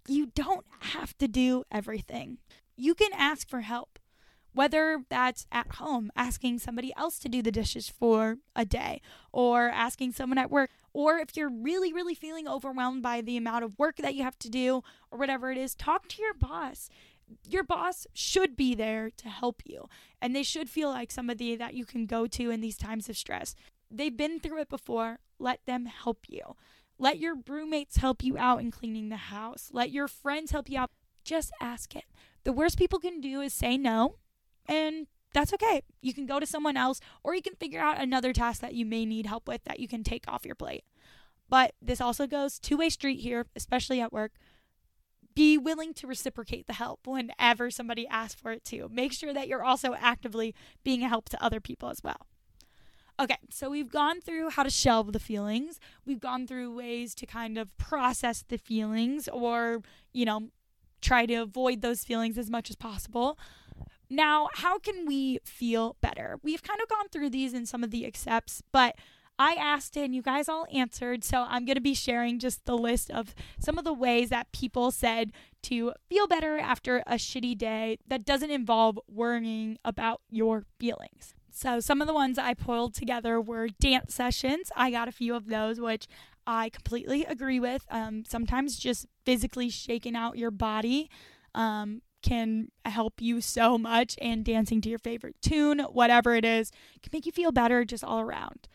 You 0.08 0.28
don't 0.28 0.66
have 0.80 1.18
to 1.18 1.28
do 1.28 1.64
everything. 1.72 2.38
You 2.76 2.94
can 2.94 3.12
ask 3.14 3.50
for 3.50 3.62
help 3.62 4.00
whether 4.54 5.04
that's 5.10 5.46
at 5.52 5.76
home, 5.76 6.10
asking 6.16 6.60
somebody 6.60 6.94
else 6.96 7.20
to 7.20 7.28
do 7.28 7.42
the 7.42 7.52
dishes 7.52 7.90
for 7.90 8.38
a 8.56 8.64
day, 8.64 9.02
or 9.34 9.68
asking 9.70 10.14
someone 10.14 10.38
at 10.38 10.50
work, 10.50 10.70
or 10.94 11.18
if 11.18 11.36
you're 11.36 11.50
really, 11.50 11.92
really 11.92 12.16
feeling 12.16 12.48
overwhelmed 12.48 13.04
by 13.04 13.20
the 13.20 13.36
amount 13.36 13.66
of 13.66 13.78
work 13.78 13.98
that 13.98 14.16
you 14.16 14.24
have 14.24 14.40
to 14.40 14.50
do, 14.50 14.82
or 15.12 15.20
whatever 15.20 15.52
it 15.52 15.58
is, 15.58 15.76
talk 15.76 16.08
to 16.08 16.22
your 16.22 16.34
boss. 16.34 16.90
Your 17.48 17.64
boss 17.64 18.08
should 18.14 18.56
be 18.56 18.76
there 18.76 19.10
to 19.18 19.30
help 19.30 19.62
you, 19.66 19.86
and 20.22 20.36
they 20.36 20.44
should 20.44 20.70
feel 20.70 20.90
like 20.90 21.12
somebody 21.12 21.56
that 21.56 21.74
you 21.74 21.86
can 21.86 22.06
go 22.06 22.28
to 22.28 22.50
in 22.50 22.62
these 22.62 22.78
times 22.78 23.10
of 23.10 23.18
stress. 23.18 23.56
They've 23.90 24.16
been 24.16 24.40
through 24.40 24.62
it 24.62 24.70
before, 24.70 25.20
let 25.40 25.66
them 25.66 25.86
help 25.86 26.26
you. 26.28 26.56
Let 26.98 27.20
your 27.20 27.36
roommates 27.48 27.98
help 27.98 28.24
you 28.24 28.38
out 28.38 28.62
in 28.62 28.72
cleaning 28.72 29.10
the 29.10 29.18
house. 29.18 29.70
Let 29.74 29.92
your 29.92 30.08
friends 30.08 30.52
help 30.52 30.70
you 30.70 30.80
out. 30.80 30.92
Just 31.24 31.52
ask 31.60 31.96
it. 31.96 32.06
The 32.44 32.54
worst 32.54 32.78
people 32.78 33.00
can 33.00 33.20
do 33.20 33.42
is 33.42 33.54
say 33.54 33.78
no 33.78 34.16
and 34.68 35.08
that's 35.34 35.54
okay. 35.54 35.82
You 36.02 36.14
can 36.14 36.26
go 36.26 36.40
to 36.40 36.46
someone 36.46 36.78
else 36.78 37.02
or 37.24 37.36
you 37.36 37.42
can 37.42 37.56
figure 37.56 37.82
out 37.82 38.00
another 38.00 38.32
task 38.32 38.62
that 38.62 38.76
you 38.76 38.86
may 38.86 39.06
need 39.06 39.26
help 39.26 39.48
with 39.48 39.64
that 39.66 39.80
you 39.80 39.88
can 39.88 40.04
take 40.04 40.24
off 40.28 40.46
your 40.46 40.56
plate. 40.56 40.86
But 41.50 41.74
this 41.82 42.00
also 42.00 42.28
goes 42.28 42.60
two 42.60 42.78
way 42.78 42.90
street 42.90 43.20
here, 43.20 43.46
especially 43.56 44.00
at 44.00 44.14
work. 44.14 44.32
Be 45.36 45.58
willing 45.58 45.94
to 45.96 46.08
reciprocate 46.08 46.66
the 46.66 46.74
help 46.74 47.06
whenever 47.06 47.70
somebody 47.70 48.08
asks 48.08 48.40
for 48.40 48.52
it 48.52 48.64
too. 48.64 48.90
Make 48.92 49.12
sure 49.12 49.34
that 49.34 49.48
you're 49.48 49.64
also 49.64 49.94
actively 49.94 50.56
being 50.84 51.04
a 51.04 51.10
help 51.10 51.30
to 51.30 51.44
other 51.44 51.60
people 51.60 51.90
as 51.90 52.02
well. 52.04 52.28
Okay, 53.20 53.38
so 53.50 53.70
we've 53.70 53.92
gone 53.92 54.20
through 54.20 54.50
how 54.50 54.64
to 54.64 54.70
shelve 54.70 55.14
the 55.14 55.20
feelings. 55.20 55.80
We've 56.06 56.20
gone 56.20 56.48
through 56.48 56.76
ways 56.76 57.16
to 57.16 57.26
kind 57.26 57.58
of 57.58 57.76
process 57.78 58.44
the 58.48 58.58
feelings 58.58 59.30
or, 59.30 59.82
you 60.12 60.26
know, 60.26 60.50
try 61.02 61.26
to 61.26 61.36
avoid 61.36 61.82
those 61.82 62.04
feelings 62.04 62.38
as 62.38 62.50
much 62.50 62.70
as 62.70 62.76
possible. 62.76 63.38
Now, 64.10 64.50
how 64.54 64.80
can 64.80 65.06
we 65.06 65.40
feel 65.46 65.96
better? 66.02 66.40
We've 66.44 66.64
kind 66.64 66.82
of 66.82 66.90
gone 66.90 67.08
through 67.10 67.30
these 67.30 67.54
in 67.54 67.66
some 67.66 67.84
of 67.84 67.92
the 67.92 68.06
accepts, 68.06 68.62
but 68.72 68.96
I 69.38 69.54
asked 69.54 69.98
and 69.98 70.16
you 70.16 70.22
guys 70.22 70.48
all 70.48 70.66
answered. 70.74 71.24
So 71.24 71.46
I'm 71.48 71.66
going 71.66 71.76
to 71.76 71.82
be 71.82 71.94
sharing 71.94 72.40
just 72.40 72.66
the 72.66 72.78
list 72.78 73.12
of 73.12 73.36
some 73.60 73.78
of 73.78 73.84
the 73.84 73.94
ways 73.94 74.30
that 74.30 74.52
people 74.52 74.92
said 74.92 75.32
to 75.64 75.94
feel 76.10 76.28
better 76.28 76.58
after 76.58 77.00
a 77.08 77.16
shitty 77.16 77.58
day 77.58 77.98
that 78.08 78.26
doesn't 78.26 78.52
involve 78.52 79.00
worrying 79.08 79.78
about 79.84 80.22
your 80.30 80.66
feelings. 80.80 81.34
So 81.52 81.80
some 81.80 82.02
of 82.02 82.08
the 82.08 82.14
ones 82.14 82.38
I 82.38 82.54
pulled 82.54 82.94
together 82.94 83.40
were 83.40 83.70
dance 83.80 84.14
sessions. 84.14 84.72
I 84.76 84.92
got 84.92 85.08
a 85.08 85.14
few 85.14 85.36
of 85.36 85.48
those, 85.48 85.80
which 85.80 86.08
I 86.46 86.70
completely 86.70 87.24
agree 87.26 87.60
with. 87.60 87.86
Um, 87.90 88.24
sometimes 88.28 88.78
just 88.78 89.08
physically 89.26 89.70
shaking 89.70 90.16
out 90.16 90.38
your 90.38 90.52
body 90.52 91.10
um, 91.54 92.02
can 92.22 92.70
help 92.84 93.22
you 93.22 93.40
so 93.40 93.78
much 93.78 94.16
and 94.20 94.44
dancing 94.44 94.82
to 94.82 94.90
your 94.90 95.00
favorite 95.00 95.38
tune, 95.42 95.80
whatever 95.80 96.36
it 96.36 96.44
is, 96.44 96.72
can 97.02 97.12
make 97.14 97.26
you 97.26 97.32
feel 97.32 97.52
better 97.52 97.86
just 97.86 98.04
all 98.04 98.20
around. 98.20 98.68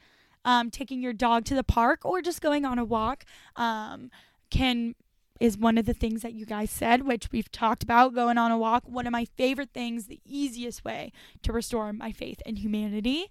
Um, 0.44 0.70
taking 0.70 1.02
your 1.02 1.12
dog 1.12 1.44
to 1.46 1.54
the 1.54 1.62
park 1.62 2.00
or 2.02 2.22
just 2.22 2.40
going 2.40 2.64
on 2.64 2.78
a 2.78 2.84
walk 2.84 3.24
um, 3.56 4.10
can 4.50 4.94
is 5.40 5.56
one 5.56 5.78
of 5.78 5.86
the 5.86 5.94
things 5.94 6.22
that 6.22 6.34
you 6.34 6.44
guys 6.44 6.70
said, 6.70 7.02
which 7.06 7.32
we've 7.32 7.50
talked 7.50 7.82
about 7.82 8.14
going 8.14 8.36
on 8.36 8.52
a 8.52 8.58
walk. 8.58 8.84
One 8.86 9.06
of 9.06 9.12
my 9.12 9.24
favorite 9.24 9.70
things, 9.72 10.06
the 10.06 10.20
easiest 10.24 10.84
way 10.84 11.12
to 11.42 11.52
restore 11.52 11.92
my 11.92 12.12
faith 12.12 12.42
in 12.44 12.56
humanity. 12.56 13.30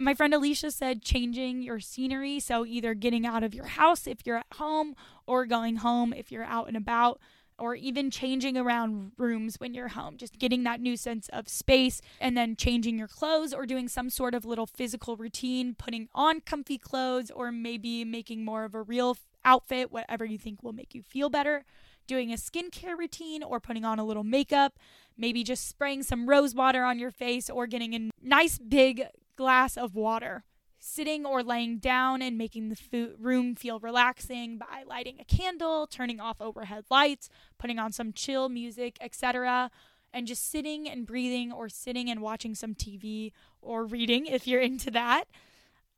My 0.00 0.14
friend 0.14 0.32
Alicia 0.32 0.70
said 0.70 1.02
changing 1.02 1.62
your 1.62 1.78
scenery. 1.78 2.40
So 2.40 2.64
either 2.64 2.94
getting 2.94 3.26
out 3.26 3.42
of 3.42 3.54
your 3.54 3.66
house 3.66 4.06
if 4.06 4.26
you're 4.26 4.38
at 4.38 4.46
home 4.54 4.96
or 5.26 5.44
going 5.44 5.76
home 5.76 6.14
if 6.14 6.32
you're 6.32 6.44
out 6.44 6.68
and 6.68 6.76
about 6.76 7.20
or 7.60 7.74
even 7.74 8.10
changing 8.10 8.56
around 8.56 9.12
rooms 9.16 9.56
when 9.58 9.74
you're 9.74 9.88
home, 9.88 10.16
just 10.16 10.38
getting 10.38 10.64
that 10.64 10.80
new 10.80 10.96
sense 10.96 11.28
of 11.32 11.48
space 11.48 12.00
and 12.20 12.36
then 12.36 12.56
changing 12.56 12.98
your 12.98 13.08
clothes 13.08 13.52
or 13.52 13.66
doing 13.66 13.86
some 13.86 14.10
sort 14.10 14.34
of 14.34 14.44
little 14.44 14.66
physical 14.66 15.16
routine, 15.16 15.74
putting 15.74 16.08
on 16.14 16.40
comfy 16.40 16.78
clothes 16.78 17.30
or 17.30 17.52
maybe 17.52 18.04
making 18.04 18.44
more 18.44 18.64
of 18.64 18.74
a 18.74 18.82
real 18.82 19.16
outfit, 19.44 19.92
whatever 19.92 20.24
you 20.24 20.38
think 20.38 20.62
will 20.62 20.72
make 20.72 20.94
you 20.94 21.02
feel 21.02 21.28
better 21.30 21.64
doing 22.06 22.32
a 22.32 22.36
skincare 22.36 22.98
routine 22.98 23.40
or 23.40 23.60
putting 23.60 23.84
on 23.84 24.00
a 24.00 24.04
little 24.04 24.24
makeup, 24.24 24.80
maybe 25.16 25.44
just 25.44 25.68
spraying 25.68 26.02
some 26.02 26.28
rose 26.28 26.56
water 26.56 26.82
on 26.82 26.98
your 26.98 27.12
face 27.12 27.48
or 27.48 27.68
getting 27.68 27.94
a 27.94 28.10
nice 28.20 28.58
big 28.58 29.04
glass 29.36 29.76
of 29.76 29.94
water. 29.94 30.42
Sitting 30.82 31.26
or 31.26 31.42
laying 31.42 31.78
down 31.78 32.22
and 32.22 32.38
making 32.38 32.70
the 32.70 32.76
food 32.76 33.16
room 33.18 33.54
feel 33.54 33.78
relaxing 33.78 34.56
by 34.56 34.82
lighting 34.86 35.18
a 35.20 35.24
candle, 35.24 35.86
turning 35.86 36.20
off 36.20 36.40
overhead 36.40 36.86
lights, 36.90 37.28
putting 37.58 37.78
on 37.78 37.92
some 37.92 38.12
chill 38.12 38.48
music, 38.48 38.96
etc 39.00 39.70
and 40.12 40.26
just 40.26 40.50
sitting 40.50 40.88
and 40.88 41.06
breathing 41.06 41.52
or 41.52 41.68
sitting 41.68 42.10
and 42.10 42.20
watching 42.20 42.54
some 42.54 42.74
TV 42.74 43.32
or 43.62 43.84
reading 43.84 44.26
if 44.26 44.46
you're 44.46 44.60
into 44.60 44.90
that 44.90 45.24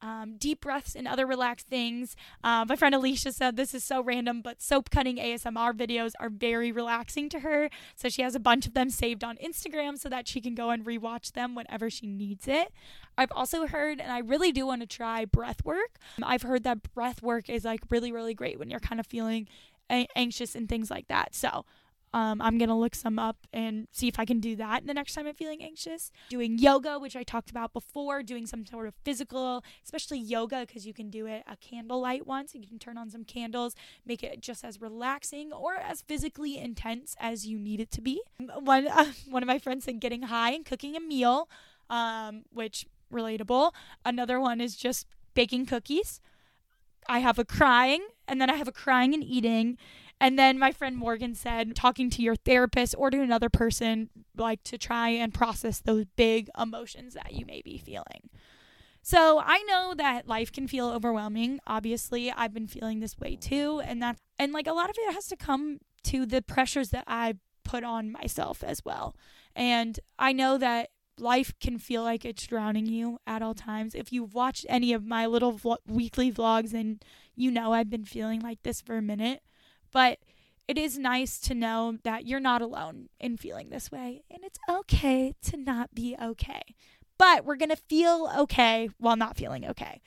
um, 0.03 0.37
deep 0.37 0.61
breaths 0.61 0.95
and 0.95 1.07
other 1.09 1.27
relaxed 1.27 1.69
things. 1.69 2.17
Uh, 2.43 2.65
my 2.69 2.77
friend 2.77 2.95
Alicia 2.95 3.33
said 3.33 3.57
this 3.57 3.73
is 3.73 3.85
so 3.85 4.03
random, 4.03 4.43
but 4.43 4.61
soap 4.61 4.91
cutting 4.91 5.17
ASMR 5.17 5.73
videos 5.73 6.13
are 6.21 6.29
very 6.29 6.73
relaxing 6.73 7.29
to 7.31 7.41
her. 7.41 7.71
So 7.95 8.09
she 8.09 8.23
has 8.23 8.35
a 8.35 8.41
bunch 8.41 8.67
of 8.67 8.75
them 8.75 8.91
saved 8.91 9.23
on 9.23 9.37
Instagram 9.37 9.99
so 9.99 10.09
that 10.09 10.27
she 10.27 10.41
can 10.41 10.55
go 10.55 10.71
and 10.71 10.85
rewatch 10.85 11.33
them 11.33 11.55
whenever 11.55 11.89
she 11.89 12.07
needs 12.07 12.49
it. 12.49 12.73
I've 13.17 13.33
also 13.33 13.67
heard, 13.67 14.01
and 14.01 14.11
I 14.11 14.19
really 14.19 14.53
do 14.53 14.67
want 14.67 14.83
to 14.83 14.87
try 14.87 15.25
breath 15.25 15.65
work. 15.65 15.99
I've 16.23 16.43
heard 16.43 16.65
that 16.65 16.93
breath 16.95 17.23
work 17.23 17.49
is 17.49 17.65
like 17.65 17.81
really, 17.91 18.11
really 18.11 18.35
great 18.35 18.59
when 18.59 18.71
you're 18.71 18.81
kind 18.81 18.99
of 19.01 19.07
feeling 19.07 19.49
anxious 20.17 20.55
and 20.55 20.69
things 20.69 20.91
like 20.91 21.09
that. 21.09 21.35
So 21.35 21.65
um, 22.15 22.43
I'm 22.43 22.59
going 22.59 22.69
to 22.69 22.75
look 22.75 22.95
some 22.95 23.19
up 23.19 23.47
and 23.53 23.89
see 23.91 24.07
if 24.07 24.19
I 24.19 24.25
can 24.25 24.39
do 24.39 24.55
that 24.57 24.87
the 24.87 24.93
next 24.93 25.15
time 25.15 25.27
I'm 25.27 25.35
feeling 25.35 25.63
anxious. 25.63 26.11
Doing 26.29 26.59
yoga, 26.59 26.99
which 26.99 27.17
I 27.17 27.23
talked 27.23 27.51
about 27.51 27.73
before, 27.73 28.23
doing 28.23 28.47
some 28.47 28.67
sort 28.67 28.87
of 28.87 28.95
physical, 29.05 29.65
especially 29.83 30.19
yoga, 30.19 30.65
because 30.67 30.87
you 30.87 30.93
can 30.93 31.09
do 31.09 31.27
it 31.27 31.43
a 31.51 31.57
candlelight 31.57 32.27
once. 32.27 32.55
You 32.55 32.67
can 32.67 32.79
turn 32.79 32.99
on 32.99 33.11
some 33.11 33.25
candles, 33.25 33.75
make 34.05 34.23
it 34.23 34.41
just 34.41 34.65
as 34.65 34.81
relaxing 34.81 35.53
or 35.53 35.75
as 35.77 36.03
physically 36.03 36.59
intense 36.59 37.17
as 37.19 37.47
you 37.47 37.59
need 37.59 37.81
it 37.81 37.91
to 37.93 38.03
be. 38.03 38.21
One, 38.39 38.89
uh, 38.89 39.13
one 39.29 39.43
of 39.43 39.47
my 39.47 39.59
friends 39.59 39.85
said 39.85 40.01
getting 40.01 40.25
high 40.25 40.51
and 40.51 40.65
cooking 40.67 40.97
a 40.97 41.01
meal, 41.01 41.49
um, 41.89 42.43
which 42.53 42.87
relatable. 43.13 43.73
Another 44.05 44.39
one 44.39 44.61
is 44.61 44.77
just 44.77 45.07
baking 45.35 45.67
cookies. 45.67 46.21
I 47.09 47.19
have 47.21 47.39
a 47.39 47.45
crying, 47.45 48.07
and 48.29 48.41
then 48.41 48.51
I 48.51 48.55
have 48.55 48.69
a 48.69 48.73
crying 48.73 49.15
and 49.15 49.25
eating. 49.25 49.77
And 50.23 50.39
then 50.39 50.57
my 50.57 50.71
friend 50.71 50.97
Morgan 50.97 51.35
said, 51.35 51.75
talking 51.75 52.09
to 52.11 52.23
your 52.23 52.37
therapist 52.37 52.95
or 52.97 53.11
to 53.11 53.21
another 53.21 53.49
person, 53.49 54.09
like 54.37 54.63
to 54.63 54.79
try 54.79 55.09
and 55.09 55.35
process 55.35 55.81
those 55.81 56.05
big 56.15 56.49
emotions 56.57 57.15
that 57.15 57.33
you 57.33 57.45
may 57.45 57.61
be 57.61 57.77
feeling. 57.77 58.31
So 59.03 59.43
I 59.45 59.65
know 59.65 59.95
that 59.97 60.29
life 60.29 60.53
can 60.53 60.69
feel 60.69 60.89
overwhelming. 60.89 61.59
Obviously, 61.67 62.31
I've 62.31 62.55
been 62.55 62.69
feeling 62.69 63.01
this 63.01 63.19
way 63.19 63.35
too. 63.35 63.83
And 63.85 64.01
that, 64.01 64.17
and 64.39 64.53
like 64.53 64.69
a 64.69 64.73
lot 64.73 64.91
of 64.91 64.97
it 64.97 65.13
has 65.13 65.27
to 65.27 65.37
come 65.37 65.81
to 66.05 66.25
the 66.25 66.41
pressures 66.41 66.91
that 66.91 67.03
I 67.09 67.35
put 67.65 67.83
on 67.83 68.13
myself 68.13 68.63
as 68.63 68.85
well. 68.85 69.17
And 69.57 69.99
I 70.21 70.33
know 70.33 70.57
that 70.57 70.91
life 71.19 71.53
can 71.61 71.81
feel 71.81 72.05
like 72.05 72.25
it's 72.25 72.47
drowning 72.47 72.87
you 72.87 73.19
at 73.27 73.43
all 73.43 73.55
times. 73.55 73.97
If 73.97 74.13
you've 74.13 74.35
watched 74.35 74.67
any 74.69 74.93
of 74.93 75.05
my 75.05 75.27
little 75.27 75.55
vlo- 75.55 75.79
weekly 75.85 76.31
vlogs, 76.31 76.73
and 76.73 77.05
you 77.35 77.51
know 77.51 77.73
I've 77.73 77.91
been 77.91 78.05
feeling 78.05 78.41
like 78.41 78.63
this 78.63 78.81
for 78.81 78.97
a 78.97 79.03
minute. 79.03 79.43
But 79.93 80.19
it 80.69 80.79
is 80.79 80.99
nice 80.99 81.39
to 81.41 81.55
know 81.55 81.99
that 82.05 82.27
you're 82.27 82.41
not 82.41 82.63
alone 82.63 83.09
in 83.21 83.37
feeling 83.37 83.71
this 83.71 83.91
way. 83.91 84.23
And 84.31 84.43
it's 84.45 84.59
okay 84.69 85.35
to 85.43 85.57
not 85.57 85.95
be 85.95 86.17
okay. 86.21 86.63
But 87.19 87.45
we're 87.45 87.57
going 87.57 87.69
to 87.69 87.77
feel 87.77 88.31
okay 88.39 88.89
while 88.99 89.17
not 89.17 89.37
feeling 89.37 89.67
okay. 89.67 90.01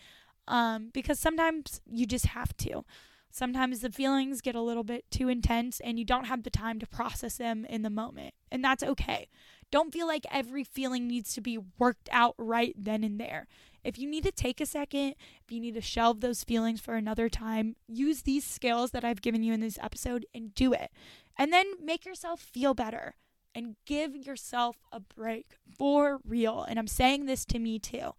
Um, 0.47 0.89
because 0.93 1.19
sometimes 1.19 1.81
you 1.85 2.05
just 2.05 2.27
have 2.27 2.55
to. 2.57 2.83
Sometimes 3.31 3.81
the 3.81 3.91
feelings 3.91 4.39
get 4.39 4.55
a 4.55 4.61
little 4.61 4.85
bit 4.85 5.03
too 5.11 5.27
intense 5.27 5.81
and 5.81 5.99
you 5.99 6.05
don't 6.05 6.25
have 6.25 6.43
the 6.43 6.49
time 6.49 6.79
to 6.79 6.87
process 6.87 7.35
them 7.35 7.65
in 7.65 7.81
the 7.81 7.89
moment. 7.89 8.33
And 8.49 8.63
that's 8.63 8.83
okay. 8.83 9.27
Don't 9.71 9.91
feel 9.91 10.07
like 10.07 10.25
every 10.31 10.63
feeling 10.63 11.05
needs 11.07 11.33
to 11.33 11.41
be 11.41 11.59
worked 11.77 12.07
out 12.13 12.35
right 12.37 12.73
then 12.77 13.03
and 13.03 13.19
there. 13.19 13.47
If 13.85 13.99
you 13.99 14.09
need 14.09 14.23
to 14.23 14.31
take 14.31 14.59
a 14.59 14.65
second, 14.65 15.15
if 15.43 15.51
you 15.51 15.59
need 15.59 15.75
to 15.75 15.81
shelve 15.81 16.19
those 16.19 16.43
feelings 16.43 16.81
for 16.81 16.95
another 16.95 17.29
time, 17.29 17.75
use 17.87 18.23
these 18.23 18.43
skills 18.43 18.91
that 18.91 19.05
I've 19.05 19.21
given 19.21 19.43
you 19.43 19.53
in 19.53 19.59
this 19.59 19.77
episode 19.81 20.25
and 20.33 20.55
do 20.55 20.73
it. 20.73 20.91
And 21.37 21.53
then 21.53 21.65
make 21.83 22.03
yourself 22.03 22.39
feel 22.39 22.73
better 22.73 23.13
and 23.53 23.75
give 23.85 24.15
yourself 24.15 24.77
a 24.91 24.99
break 24.99 25.57
for 25.77 26.19
real. 26.25 26.63
And 26.63 26.79
I'm 26.79 26.87
saying 26.87 27.25
this 27.25 27.45
to 27.45 27.59
me 27.59 27.77
too. 27.77 28.15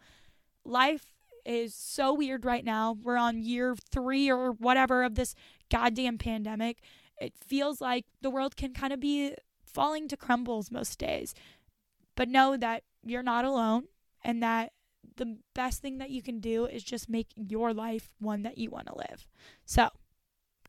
Life 0.65 1.13
is 1.45 1.75
so 1.75 2.15
weird 2.15 2.45
right 2.45 2.65
now. 2.65 2.97
We're 3.03 3.17
on 3.17 3.43
year 3.43 3.75
three 3.91 4.31
or 4.31 4.53
whatever 4.53 5.03
of 5.03 5.17
this 5.17 5.35
goddamn 5.71 6.19
pandemic. 6.19 6.79
It 7.21 7.35
feels 7.45 7.81
like 7.81 8.05
the 8.21 8.31
world 8.31 8.57
can 8.57 8.73
kind 8.73 8.93
of 8.93 9.01
be 9.01 9.35
falling 9.65 10.07
to 10.09 10.17
crumbles 10.17 10.71
most 10.71 10.99
days. 10.99 11.35
But 12.15 12.29
know 12.29 12.57
that 12.57 12.85
you're 13.03 13.23
not 13.23 13.45
alone 13.45 13.85
and 14.25 14.43
that 14.43 14.73
the 15.17 15.39
best 15.55 15.83
thing 15.83 15.99
that 15.99 16.11
you 16.11 16.23
can 16.23 16.41
do 16.41 16.67
is 16.67 16.83
just 16.83 17.09
make 17.09 17.29
your 17.37 17.73
life 17.73 18.13
one 18.19 18.43
that 18.43 18.59
you 18.59 18.71
want 18.71 18.87
to 18.89 18.97
live. 18.97 19.27
So, 19.65 19.89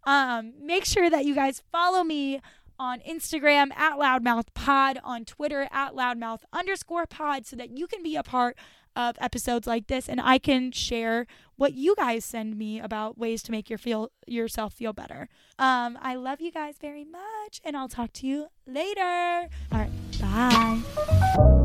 um, 0.06 0.54
make 0.62 0.86
sure 0.86 1.10
that 1.10 1.26
you 1.26 1.36
guys 1.36 1.64
follow 1.72 2.04
me 2.04 2.42
on 2.80 3.00
Instagram 3.02 3.72
at 3.76 3.98
loudmouth 3.98 4.54
pod, 4.54 5.00
on 5.04 5.26
Twitter 5.26 5.68
at 5.72 5.94
loudmouth 5.94 6.42
underscore 6.54 7.06
pod, 7.06 7.46
so 7.46 7.56
that 7.56 7.78
you 7.78 7.88
can 7.88 8.04
be 8.04 8.16
a 8.16 8.24
part 8.24 8.58
of 8.96 9.16
episodes 9.20 9.68
like 9.68 9.88
this 9.88 10.10
and 10.10 10.20
I 10.20 10.40
can 10.40 10.72
share 10.72 11.28
what 11.56 11.74
you 11.74 11.96
guys 11.96 12.26
send 12.26 12.58
me 12.58 12.80
about 12.80 13.18
ways 13.18 13.44
to 13.44 13.52
make 13.52 13.70
your 13.70 13.78
feel 13.78 14.10
yourself 14.26 14.74
feel 14.74 14.92
better. 14.92 15.30
Um, 15.60 16.00
I 16.02 16.16
love 16.16 16.42
you 16.42 16.52
guys 16.52 16.78
very 16.82 17.06
much 17.06 17.62
and 17.64 17.78
I'll 17.78 17.88
talk 17.88 18.12
to 18.14 18.28
you 18.28 18.48
later. 18.66 19.50
All 19.72 19.80
right, 19.80 19.92
bye. 20.20 21.64